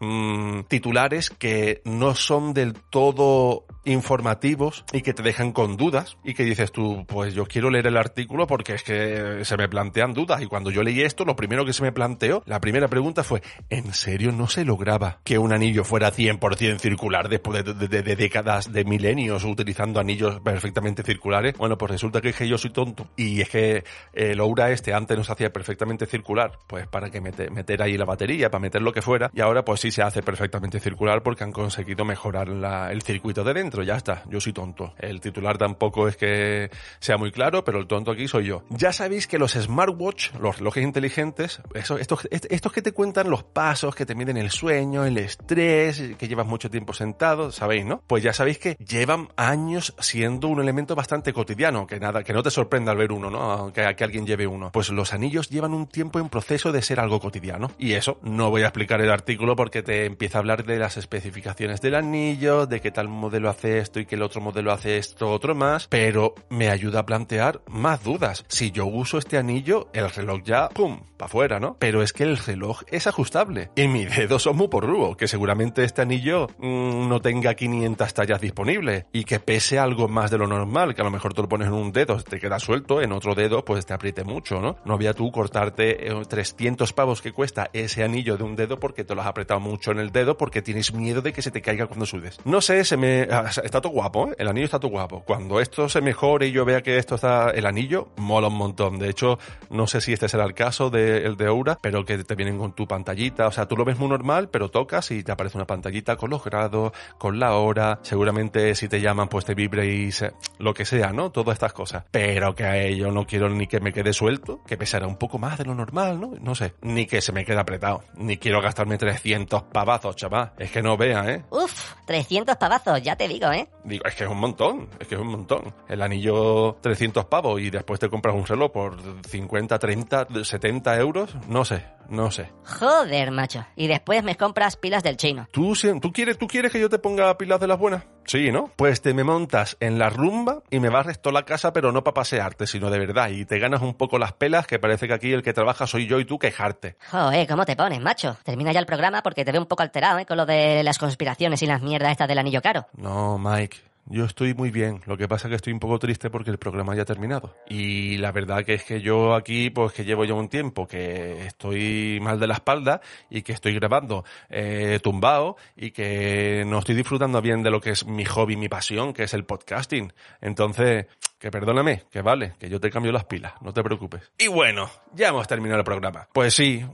mm, 0.00 0.62
titulares 0.62 1.30
que 1.30 1.82
no 1.84 2.14
son 2.14 2.54
del 2.54 2.72
todo 2.72 3.66
informativos 3.88 4.84
y 4.92 5.02
que 5.02 5.14
te 5.14 5.22
dejan 5.22 5.52
con 5.52 5.76
dudas 5.76 6.16
y 6.24 6.34
que 6.34 6.44
dices 6.44 6.72
tú, 6.72 7.04
pues 7.06 7.34
yo 7.34 7.46
quiero 7.46 7.70
leer 7.70 7.86
el 7.86 7.96
artículo 7.96 8.46
porque 8.46 8.74
es 8.74 8.82
que 8.82 9.44
se 9.44 9.56
me 9.56 9.68
plantean 9.68 10.14
dudas. 10.14 10.42
Y 10.42 10.46
cuando 10.46 10.70
yo 10.70 10.82
leí 10.82 11.02
esto, 11.02 11.24
lo 11.24 11.36
primero 11.36 11.64
que 11.64 11.72
se 11.72 11.82
me 11.82 11.92
planteó, 11.92 12.42
la 12.46 12.60
primera 12.60 12.88
pregunta 12.88 13.24
fue, 13.24 13.42
¿en 13.70 13.92
serio 13.92 14.32
no 14.32 14.46
se 14.48 14.64
lograba 14.64 15.18
que 15.24 15.38
un 15.38 15.52
anillo 15.52 15.84
fuera 15.84 16.12
100% 16.12 16.78
circular 16.78 17.28
después 17.28 17.64
de, 17.64 18.02
décadas 18.02 18.72
de 18.72 18.84
milenios 18.84 19.44
utilizando 19.44 20.00
anillos 20.00 20.40
perfectamente 20.40 21.02
circulares? 21.02 21.54
Bueno, 21.56 21.78
pues 21.78 21.90
resulta 21.90 22.20
que, 22.20 22.32
que 22.32 22.48
yo 22.48 22.58
soy 22.58 22.70
tonto. 22.70 23.08
Y 23.16 23.40
es 23.40 23.48
que 23.48 23.84
el 24.12 24.40
Oura 24.40 24.70
este 24.70 24.92
antes 24.92 25.16
nos 25.16 25.30
hacía 25.30 25.50
perfectamente 25.52 26.06
circular, 26.06 26.58
pues 26.66 26.86
para 26.86 27.10
que 27.10 27.20
meter 27.20 27.82
ahí 27.82 27.96
la 27.96 28.04
batería, 28.04 28.50
para 28.50 28.60
meter 28.60 28.82
lo 28.82 28.92
que 28.92 29.02
fuera. 29.02 29.30
Y 29.34 29.40
ahora 29.40 29.64
pues 29.64 29.80
sí 29.80 29.90
se 29.90 30.02
hace 30.02 30.22
perfectamente 30.22 30.80
circular 30.80 31.22
porque 31.22 31.44
han 31.44 31.52
conseguido 31.52 32.04
mejorar 32.04 32.48
el 32.90 33.02
circuito 33.02 33.44
de 33.44 33.54
dentro 33.54 33.77
ya 33.82 33.96
está, 33.96 34.24
yo 34.28 34.40
soy 34.40 34.52
tonto. 34.52 34.94
El 34.98 35.20
titular 35.20 35.58
tampoco 35.58 36.08
es 36.08 36.16
que 36.16 36.70
sea 36.98 37.16
muy 37.16 37.32
claro, 37.32 37.64
pero 37.64 37.78
el 37.78 37.86
tonto 37.86 38.10
aquí 38.10 38.28
soy 38.28 38.46
yo. 38.46 38.64
Ya 38.70 38.92
sabéis 38.92 39.26
que 39.26 39.38
los 39.38 39.52
smartwatch, 39.52 40.34
los 40.34 40.58
relojes 40.58 40.84
inteligentes, 40.84 41.60
eso, 41.74 41.98
estos, 41.98 42.28
estos 42.30 42.72
que 42.72 42.82
te 42.82 42.92
cuentan 42.92 43.30
los 43.30 43.42
pasos, 43.42 43.94
que 43.94 44.06
te 44.06 44.14
miden 44.14 44.36
el 44.36 44.50
sueño, 44.50 45.04
el 45.04 45.18
estrés, 45.18 46.02
que 46.18 46.28
llevas 46.28 46.46
mucho 46.46 46.70
tiempo 46.70 46.92
sentado, 46.92 47.52
sabéis, 47.52 47.84
¿no? 47.84 48.02
Pues 48.06 48.22
ya 48.22 48.32
sabéis 48.32 48.58
que 48.58 48.76
llevan 48.76 49.28
años 49.36 49.94
siendo 49.98 50.48
un 50.48 50.60
elemento 50.60 50.94
bastante 50.94 51.32
cotidiano, 51.32 51.86
que 51.86 52.00
nada, 52.00 52.22
que 52.22 52.32
no 52.32 52.42
te 52.42 52.50
sorprenda 52.50 52.92
al 52.92 52.98
ver 52.98 53.12
uno, 53.12 53.30
¿no? 53.30 53.72
Que, 53.72 53.94
que 53.96 54.04
alguien 54.04 54.26
lleve 54.26 54.46
uno. 54.46 54.70
Pues 54.72 54.90
los 54.90 55.12
anillos 55.12 55.48
llevan 55.50 55.74
un 55.74 55.86
tiempo 55.86 56.18
en 56.18 56.28
proceso 56.28 56.72
de 56.72 56.82
ser 56.82 57.00
algo 57.00 57.20
cotidiano. 57.20 57.70
Y 57.78 57.92
eso 57.92 58.18
no 58.22 58.50
voy 58.50 58.62
a 58.62 58.66
explicar 58.66 59.00
el 59.00 59.10
artículo 59.10 59.56
porque 59.56 59.82
te 59.82 60.04
empieza 60.04 60.38
a 60.38 60.40
hablar 60.40 60.64
de 60.64 60.78
las 60.78 60.96
especificaciones 60.96 61.80
del 61.80 61.94
anillo, 61.94 62.66
de 62.66 62.80
qué 62.80 62.90
tal 62.90 63.08
modelo 63.08 63.48
hace 63.48 63.67
esto 63.76 64.00
y 64.00 64.06
que 64.06 64.14
el 64.14 64.22
otro 64.22 64.40
modelo 64.40 64.72
hace 64.72 64.96
esto, 64.96 65.30
otro 65.30 65.54
más, 65.54 65.86
pero 65.88 66.34
me 66.48 66.70
ayuda 66.70 67.00
a 67.00 67.06
plantear 67.06 67.60
más 67.66 68.02
dudas. 68.02 68.46
Si 68.48 68.70
yo 68.70 68.86
uso 68.86 69.18
este 69.18 69.36
anillo, 69.36 69.88
el 69.92 70.08
reloj 70.08 70.42
ya, 70.44 70.70
¡pum!, 70.70 71.00
para 71.18 71.26
afuera, 71.26 71.60
¿no? 71.60 71.76
Pero 71.78 72.02
es 72.02 72.12
que 72.12 72.22
el 72.22 72.38
reloj 72.38 72.82
es 72.86 73.06
ajustable 73.06 73.70
y 73.76 73.88
mi 73.88 74.06
dedo 74.06 74.38
son 74.38 74.56
muy 74.56 74.68
porrugo, 74.68 75.16
que 75.16 75.28
seguramente 75.28 75.84
este 75.84 76.02
anillo 76.02 76.46
mm, 76.58 77.08
no 77.08 77.20
tenga 77.20 77.54
500 77.54 78.14
tallas 78.14 78.40
disponibles 78.40 79.04
y 79.12 79.24
que 79.24 79.40
pese 79.40 79.78
algo 79.78 80.08
más 80.08 80.30
de 80.30 80.38
lo 80.38 80.46
normal, 80.46 80.94
que 80.94 81.02
a 81.02 81.04
lo 81.04 81.10
mejor 81.10 81.34
tú 81.34 81.42
lo 81.42 81.48
pones 81.48 81.68
en 81.68 81.74
un 81.74 81.92
dedo, 81.92 82.22
te 82.22 82.38
queda 82.38 82.58
suelto, 82.58 83.02
en 83.02 83.12
otro 83.12 83.34
dedo 83.34 83.64
pues 83.64 83.84
te 83.84 83.92
apriete 83.92 84.24
mucho, 84.24 84.60
¿no? 84.60 84.76
No 84.84 84.94
había 84.94 85.12
tú 85.12 85.30
cortarte 85.30 86.08
300 86.28 86.88
eh, 86.88 86.92
pavos 86.94 87.20
que 87.20 87.32
cuesta 87.32 87.68
ese 87.72 88.04
anillo 88.04 88.36
de 88.36 88.44
un 88.44 88.56
dedo 88.56 88.78
porque 88.78 89.04
te 89.04 89.14
lo 89.14 89.20
has 89.20 89.26
apretado 89.26 89.60
mucho 89.60 89.90
en 89.90 89.98
el 89.98 90.10
dedo 90.10 90.36
porque 90.36 90.62
tienes 90.62 90.92
miedo 90.92 91.20
de 91.20 91.32
que 91.32 91.42
se 91.42 91.50
te 91.50 91.62
caiga 91.62 91.86
cuando 91.86 92.06
subes. 92.06 92.38
No 92.44 92.60
sé, 92.60 92.84
se 92.84 92.96
me... 92.96 93.26
Está 93.48 93.80
todo 93.80 93.92
guapo, 93.92 94.28
¿eh? 94.28 94.36
El 94.38 94.48
anillo 94.48 94.66
está 94.66 94.78
todo 94.78 94.90
guapo. 94.90 95.22
Cuando 95.24 95.60
esto 95.60 95.88
se 95.88 96.00
mejore 96.00 96.48
y 96.48 96.52
yo 96.52 96.64
vea 96.64 96.82
que 96.82 96.98
esto 96.98 97.14
está... 97.14 97.50
El 97.50 97.66
anillo 97.66 98.08
mola 98.16 98.48
un 98.48 98.56
montón. 98.56 98.98
De 98.98 99.08
hecho, 99.08 99.38
no 99.70 99.86
sé 99.86 100.00
si 100.00 100.12
este 100.12 100.28
será 100.28 100.44
el 100.44 100.54
caso 100.54 100.90
del 100.90 101.36
de, 101.36 101.44
de 101.44 101.50
Aura, 101.50 101.78
pero 101.80 102.04
que 102.04 102.18
te 102.24 102.34
vienen 102.34 102.58
con 102.58 102.72
tu 102.72 102.86
pantallita. 102.86 103.46
O 103.46 103.52
sea, 103.52 103.66
tú 103.66 103.76
lo 103.76 103.84
ves 103.84 103.98
muy 103.98 104.08
normal, 104.08 104.48
pero 104.50 104.70
tocas 104.70 105.10
y 105.10 105.22
te 105.22 105.32
aparece 105.32 105.56
una 105.56 105.66
pantallita 105.66 106.16
con 106.16 106.30
los 106.30 106.44
grados, 106.44 106.92
con 107.18 107.38
la 107.38 107.54
hora. 107.54 108.00
Seguramente 108.02 108.74
si 108.74 108.88
te 108.88 109.00
llaman, 109.00 109.28
pues 109.28 109.44
te 109.44 109.54
vibre 109.54 109.86
y 109.86 110.10
lo 110.58 110.74
que 110.74 110.84
sea, 110.84 111.12
¿no? 111.12 111.30
Todas 111.30 111.54
estas 111.54 111.72
cosas. 111.72 112.04
Pero 112.10 112.54
que 112.54 112.64
a 112.64 112.76
ello 112.76 113.10
no 113.10 113.26
quiero 113.26 113.48
ni 113.48 113.66
que 113.66 113.80
me 113.80 113.92
quede 113.92 114.12
suelto, 114.12 114.60
que 114.66 114.76
pesará 114.76 115.06
un 115.06 115.16
poco 115.16 115.38
más 115.38 115.58
de 115.58 115.64
lo 115.64 115.74
normal, 115.74 116.20
¿no? 116.20 116.32
No 116.40 116.54
sé. 116.54 116.74
Ni 116.82 117.06
que 117.06 117.20
se 117.20 117.32
me 117.32 117.44
quede 117.44 117.58
apretado. 117.58 118.02
Ni 118.16 118.36
quiero 118.38 118.60
gastarme 118.60 118.98
300 118.98 119.64
pavazos, 119.64 120.16
chaval. 120.16 120.52
Es 120.58 120.70
que 120.70 120.82
no 120.82 120.96
vea, 120.96 121.30
¿eh? 121.30 121.44
Uf, 121.50 121.94
300 122.06 122.56
pavazos, 122.56 123.02
ya 123.02 123.16
te 123.16 123.28
digo 123.28 123.37
digo, 123.38 123.52
¿eh? 123.52 123.68
Digo, 123.84 124.04
es 124.04 124.14
que 124.14 124.24
es 124.24 124.30
un 124.30 124.38
montón, 124.38 124.88
es 124.98 125.06
que 125.06 125.14
es 125.14 125.20
un 125.20 125.28
montón. 125.28 125.74
El 125.88 126.02
anillo 126.02 126.76
300 126.80 127.24
pavos 127.26 127.60
y 127.60 127.70
después 127.70 128.00
te 128.00 128.08
compras 128.08 128.34
un 128.34 128.46
reloj 128.46 128.72
por 128.72 128.96
50, 129.26 129.78
30, 129.78 130.28
70 130.44 130.98
euros, 130.98 131.36
no 131.48 131.64
sé, 131.64 131.84
no 132.08 132.30
sé. 132.30 132.50
Joder, 132.64 133.30
macho. 133.30 133.66
Y 133.76 133.86
después 133.86 134.22
me 134.24 134.36
compras 134.36 134.76
pilas 134.76 135.02
del 135.02 135.16
chino. 135.16 135.48
¿Tú, 135.52 135.74
¿Tú, 136.00 136.12
quieres, 136.12 136.38
¿Tú 136.38 136.46
quieres 136.46 136.72
que 136.72 136.80
yo 136.80 136.88
te 136.88 136.98
ponga 136.98 137.36
pilas 137.38 137.60
de 137.60 137.66
las 137.66 137.78
buenas? 137.78 138.04
Sí, 138.24 138.52
¿no? 138.52 138.70
Pues 138.76 139.00
te 139.00 139.14
me 139.14 139.24
montas 139.24 139.76
en 139.80 139.98
la 139.98 140.10
rumba 140.10 140.62
y 140.70 140.80
me 140.80 140.90
barres 140.90 141.20
toda 141.20 141.32
la 141.32 141.44
casa, 141.44 141.72
pero 141.72 141.92
no 141.92 142.04
para 142.04 142.14
pasearte, 142.14 142.66
sino 142.66 142.90
de 142.90 142.98
verdad. 142.98 143.30
Y 143.30 143.46
te 143.46 143.58
ganas 143.58 143.80
un 143.80 143.94
poco 143.94 144.18
las 144.18 144.34
pelas, 144.34 144.66
que 144.66 144.78
parece 144.78 145.08
que 145.08 145.14
aquí 145.14 145.32
el 145.32 145.42
que 145.42 145.54
trabaja 145.54 145.86
soy 145.86 146.06
yo 146.06 146.20
y 146.20 146.26
tú 146.26 146.38
quejarte. 146.38 146.96
Joder, 147.10 147.46
¿cómo 147.46 147.64
te 147.64 147.74
pones, 147.74 148.00
macho? 148.00 148.36
Termina 148.44 148.72
ya 148.72 148.80
el 148.80 148.86
programa 148.86 149.22
porque 149.22 149.44
te 149.44 149.52
veo 149.52 149.60
un 149.62 149.66
poco 149.66 149.82
alterado, 149.82 150.18
¿eh? 150.18 150.26
Con 150.26 150.36
lo 150.36 150.44
de 150.44 150.82
las 150.82 150.98
conspiraciones 150.98 151.62
y 151.62 151.66
las 151.66 151.80
mierdas 151.80 152.12
estas 152.12 152.28
del 152.28 152.38
anillo 152.38 152.60
caro. 152.60 152.86
No, 152.96 153.38
Mike. 153.38 153.87
Yo 154.10 154.24
estoy 154.24 154.54
muy 154.54 154.70
bien. 154.70 155.00
Lo 155.06 155.16
que 155.16 155.28
pasa 155.28 155.48
es 155.48 155.50
que 155.50 155.56
estoy 155.56 155.72
un 155.72 155.80
poco 155.80 155.98
triste 155.98 156.30
porque 156.30 156.50
el 156.50 156.58
programa 156.58 156.94
ya 156.96 157.02
ha 157.02 157.04
terminado. 157.04 157.54
Y 157.68 158.16
la 158.18 158.32
verdad 158.32 158.64
que 158.64 158.74
es 158.74 158.84
que 158.84 159.00
yo 159.00 159.34
aquí, 159.34 159.70
pues 159.70 159.92
que 159.92 160.04
llevo 160.04 160.24
ya 160.24 160.34
un 160.34 160.48
tiempo 160.48 160.86
que 160.86 161.46
estoy 161.46 162.18
mal 162.22 162.40
de 162.40 162.46
la 162.46 162.54
espalda 162.54 163.00
y 163.28 163.42
que 163.42 163.52
estoy 163.52 163.74
grabando 163.74 164.24
eh, 164.48 164.98
tumbado 165.02 165.56
y 165.76 165.90
que 165.90 166.64
no 166.66 166.78
estoy 166.78 166.94
disfrutando 166.94 167.42
bien 167.42 167.62
de 167.62 167.70
lo 167.70 167.80
que 167.80 167.90
es 167.90 168.06
mi 168.06 168.24
hobby, 168.24 168.56
mi 168.56 168.68
pasión, 168.68 169.12
que 169.12 169.24
es 169.24 169.34
el 169.34 169.44
podcasting. 169.44 170.12
Entonces, 170.40 171.06
que 171.38 171.50
perdóname, 171.50 172.04
que 172.10 172.22
vale, 172.22 172.54
que 172.58 172.68
yo 172.68 172.80
te 172.80 172.90
cambio 172.90 173.12
las 173.12 173.24
pilas, 173.26 173.52
no 173.60 173.72
te 173.72 173.82
preocupes. 173.82 174.32
Y 174.38 174.48
bueno, 174.48 174.90
ya 175.14 175.28
hemos 175.28 175.46
terminado 175.46 175.80
el 175.80 175.84
programa. 175.84 176.28
Pues 176.32 176.54
sí, 176.54 176.84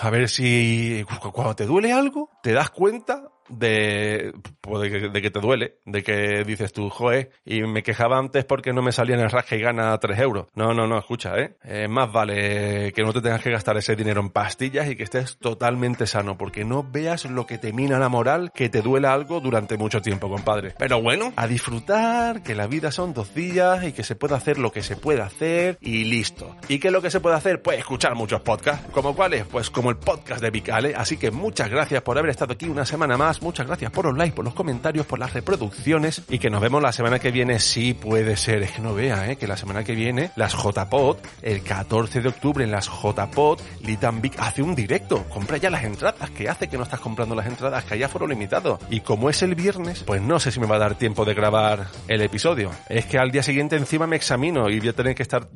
a 0.00 0.10
ver 0.10 0.28
si 0.28 1.04
cu- 1.20 1.32
cuando 1.32 1.56
te 1.56 1.66
duele 1.66 1.92
algo, 1.92 2.30
te 2.42 2.52
das 2.52 2.70
cuenta 2.70 3.24
de, 3.48 4.32
pues, 4.60 4.82
de, 4.82 4.90
que, 4.90 5.08
de 5.08 5.22
que 5.22 5.30
te 5.30 5.40
duele, 5.40 5.78
de 5.84 6.02
que 6.02 6.44
dices 6.44 6.72
tú, 6.72 6.90
joe, 6.90 7.30
y 7.44 7.62
me 7.62 7.82
quejaba 7.82 8.18
antes 8.18 8.44
porque 8.44 8.72
no 8.72 8.82
me 8.82 8.92
salía 8.92 9.16
en 9.16 9.22
el 9.22 9.30
rasca 9.30 9.56
y 9.56 9.60
gana 9.60 9.96
3 9.98 10.18
euros. 10.18 10.46
No, 10.54 10.74
no, 10.74 10.86
no, 10.86 10.98
escucha, 10.98 11.36
¿eh? 11.38 11.56
Eh, 11.64 11.88
Más 11.88 12.12
vale 12.12 12.92
que 12.92 13.02
no 13.02 13.12
te 13.12 13.20
tengas 13.20 13.42
que 13.42 13.50
gastar 13.50 13.76
ese 13.76 13.96
dinero 13.96 14.20
en 14.20 14.30
pastillas 14.30 14.88
y 14.88 14.96
que 14.96 15.02
estés 15.02 15.38
totalmente 15.38 16.06
sano, 16.06 16.36
porque 16.36 16.64
no 16.64 16.82
veas 16.82 17.24
lo 17.24 17.46
que 17.46 17.58
te 17.58 17.72
mina 17.72 17.98
la 17.98 18.08
moral, 18.08 18.52
que 18.54 18.68
te 18.68 18.82
duela 18.82 19.12
algo 19.12 19.40
durante 19.40 19.76
mucho 19.76 20.00
tiempo, 20.02 20.28
compadre. 20.28 20.74
Pero 20.78 21.00
bueno, 21.02 21.32
a 21.36 21.46
disfrutar, 21.46 22.42
que 22.42 22.54
la 22.54 22.66
vida 22.66 22.90
son 22.90 23.14
dos 23.14 23.34
días 23.34 23.84
y 23.84 23.92
que 23.92 24.04
se 24.04 24.14
puede 24.14 24.34
hacer 24.34 24.58
lo 24.58 24.72
que 24.72 24.82
se 24.82 24.96
puede 24.96 25.22
hacer 25.22 25.78
y 25.80 26.04
listo. 26.04 26.56
¿Y 26.68 26.78
qué 26.78 26.88
es 26.88 26.92
lo 26.92 27.02
que 27.02 27.10
se 27.10 27.20
puede 27.20 27.36
hacer? 27.36 27.62
Pues 27.62 27.78
escuchar 27.78 28.14
muchos 28.14 28.40
podcasts. 28.40 28.86
¿Como 28.92 29.14
cuáles? 29.14 29.44
Pues 29.46 29.70
como 29.70 29.90
el 29.90 29.96
podcast 29.96 30.40
de 30.40 30.50
Vicale. 30.50 30.94
Así 30.96 31.16
que 31.16 31.30
muchas 31.30 31.68
gracias 31.68 32.02
por 32.02 32.18
haber 32.18 32.30
estado 32.30 32.52
aquí 32.54 32.66
una 32.66 32.84
semana 32.84 33.16
más. 33.16 33.37
Muchas 33.40 33.66
gracias 33.66 33.90
por 33.90 34.06
los 34.06 34.16
likes, 34.16 34.34
por 34.34 34.44
los 34.44 34.54
comentarios, 34.54 35.06
por 35.06 35.18
las 35.18 35.32
reproducciones 35.32 36.22
y 36.28 36.38
que 36.38 36.50
nos 36.50 36.60
vemos 36.60 36.82
la 36.82 36.92
semana 36.92 37.18
que 37.18 37.30
viene. 37.30 37.58
Sí 37.58 37.94
puede 37.94 38.36
ser, 38.36 38.62
es 38.62 38.72
que 38.72 38.82
no 38.82 38.94
vea, 38.94 39.30
¿eh? 39.30 39.36
que 39.36 39.46
la 39.46 39.56
semana 39.56 39.84
que 39.84 39.94
viene 39.94 40.30
las 40.36 40.54
JPod, 40.54 41.18
el 41.42 41.62
14 41.62 42.20
de 42.20 42.28
octubre 42.28 42.64
en 42.64 42.70
las 42.70 42.88
JPod, 42.88 43.60
Litan 43.82 44.20
hace 44.38 44.62
un 44.62 44.74
directo. 44.74 45.24
Compra 45.24 45.56
ya 45.56 45.70
las 45.70 45.84
entradas. 45.84 46.30
¿Qué 46.30 46.48
hace 46.48 46.68
que 46.68 46.76
no 46.76 46.82
estás 46.82 47.00
comprando 47.00 47.34
las 47.34 47.46
entradas? 47.46 47.84
Que 47.84 47.94
haya 47.94 48.08
foro 48.08 48.26
limitado. 48.26 48.78
Y 48.90 49.00
como 49.00 49.30
es 49.30 49.42
el 49.42 49.54
viernes, 49.54 50.02
pues 50.04 50.20
no 50.20 50.40
sé 50.40 50.50
si 50.50 50.60
me 50.60 50.66
va 50.66 50.76
a 50.76 50.80
dar 50.80 50.94
tiempo 50.96 51.24
de 51.24 51.34
grabar 51.34 51.86
el 52.08 52.20
episodio. 52.22 52.70
Es 52.88 53.06
que 53.06 53.18
al 53.18 53.30
día 53.30 53.42
siguiente 53.42 53.76
encima 53.76 54.06
me 54.06 54.16
examino 54.16 54.68
y 54.68 54.78
voy 54.80 54.88
a 54.88 54.92
tener 54.92 55.14
que 55.14 55.22
estar... 55.22 55.48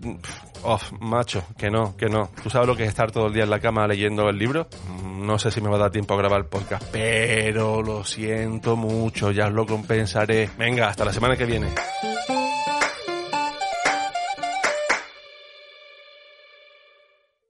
Off, 0.64 0.92
macho, 1.00 1.44
que 1.58 1.70
no, 1.70 1.96
que 1.96 2.06
no. 2.06 2.30
¿Tú 2.42 2.48
sabes 2.48 2.68
lo 2.68 2.76
que 2.76 2.84
es 2.84 2.88
estar 2.88 3.10
todo 3.10 3.26
el 3.26 3.34
día 3.34 3.42
en 3.42 3.50
la 3.50 3.58
cama 3.58 3.86
leyendo 3.88 4.28
el 4.28 4.38
libro? 4.38 4.68
No 5.02 5.38
sé 5.38 5.50
si 5.50 5.60
me 5.60 5.68
va 5.68 5.76
a 5.76 5.80
dar 5.80 5.90
tiempo 5.90 6.14
a 6.14 6.16
grabar 6.18 6.40
el 6.40 6.46
podcast, 6.46 6.84
pero 6.92 7.71
lo 7.80 8.04
siento 8.04 8.76
mucho, 8.76 9.30
ya 9.30 9.46
os 9.46 9.52
lo 9.52 9.64
compensaré. 9.64 10.50
Venga, 10.58 10.88
hasta 10.88 11.04
la 11.04 11.12
semana 11.12 11.36
que 11.36 11.46
viene. 11.46 11.68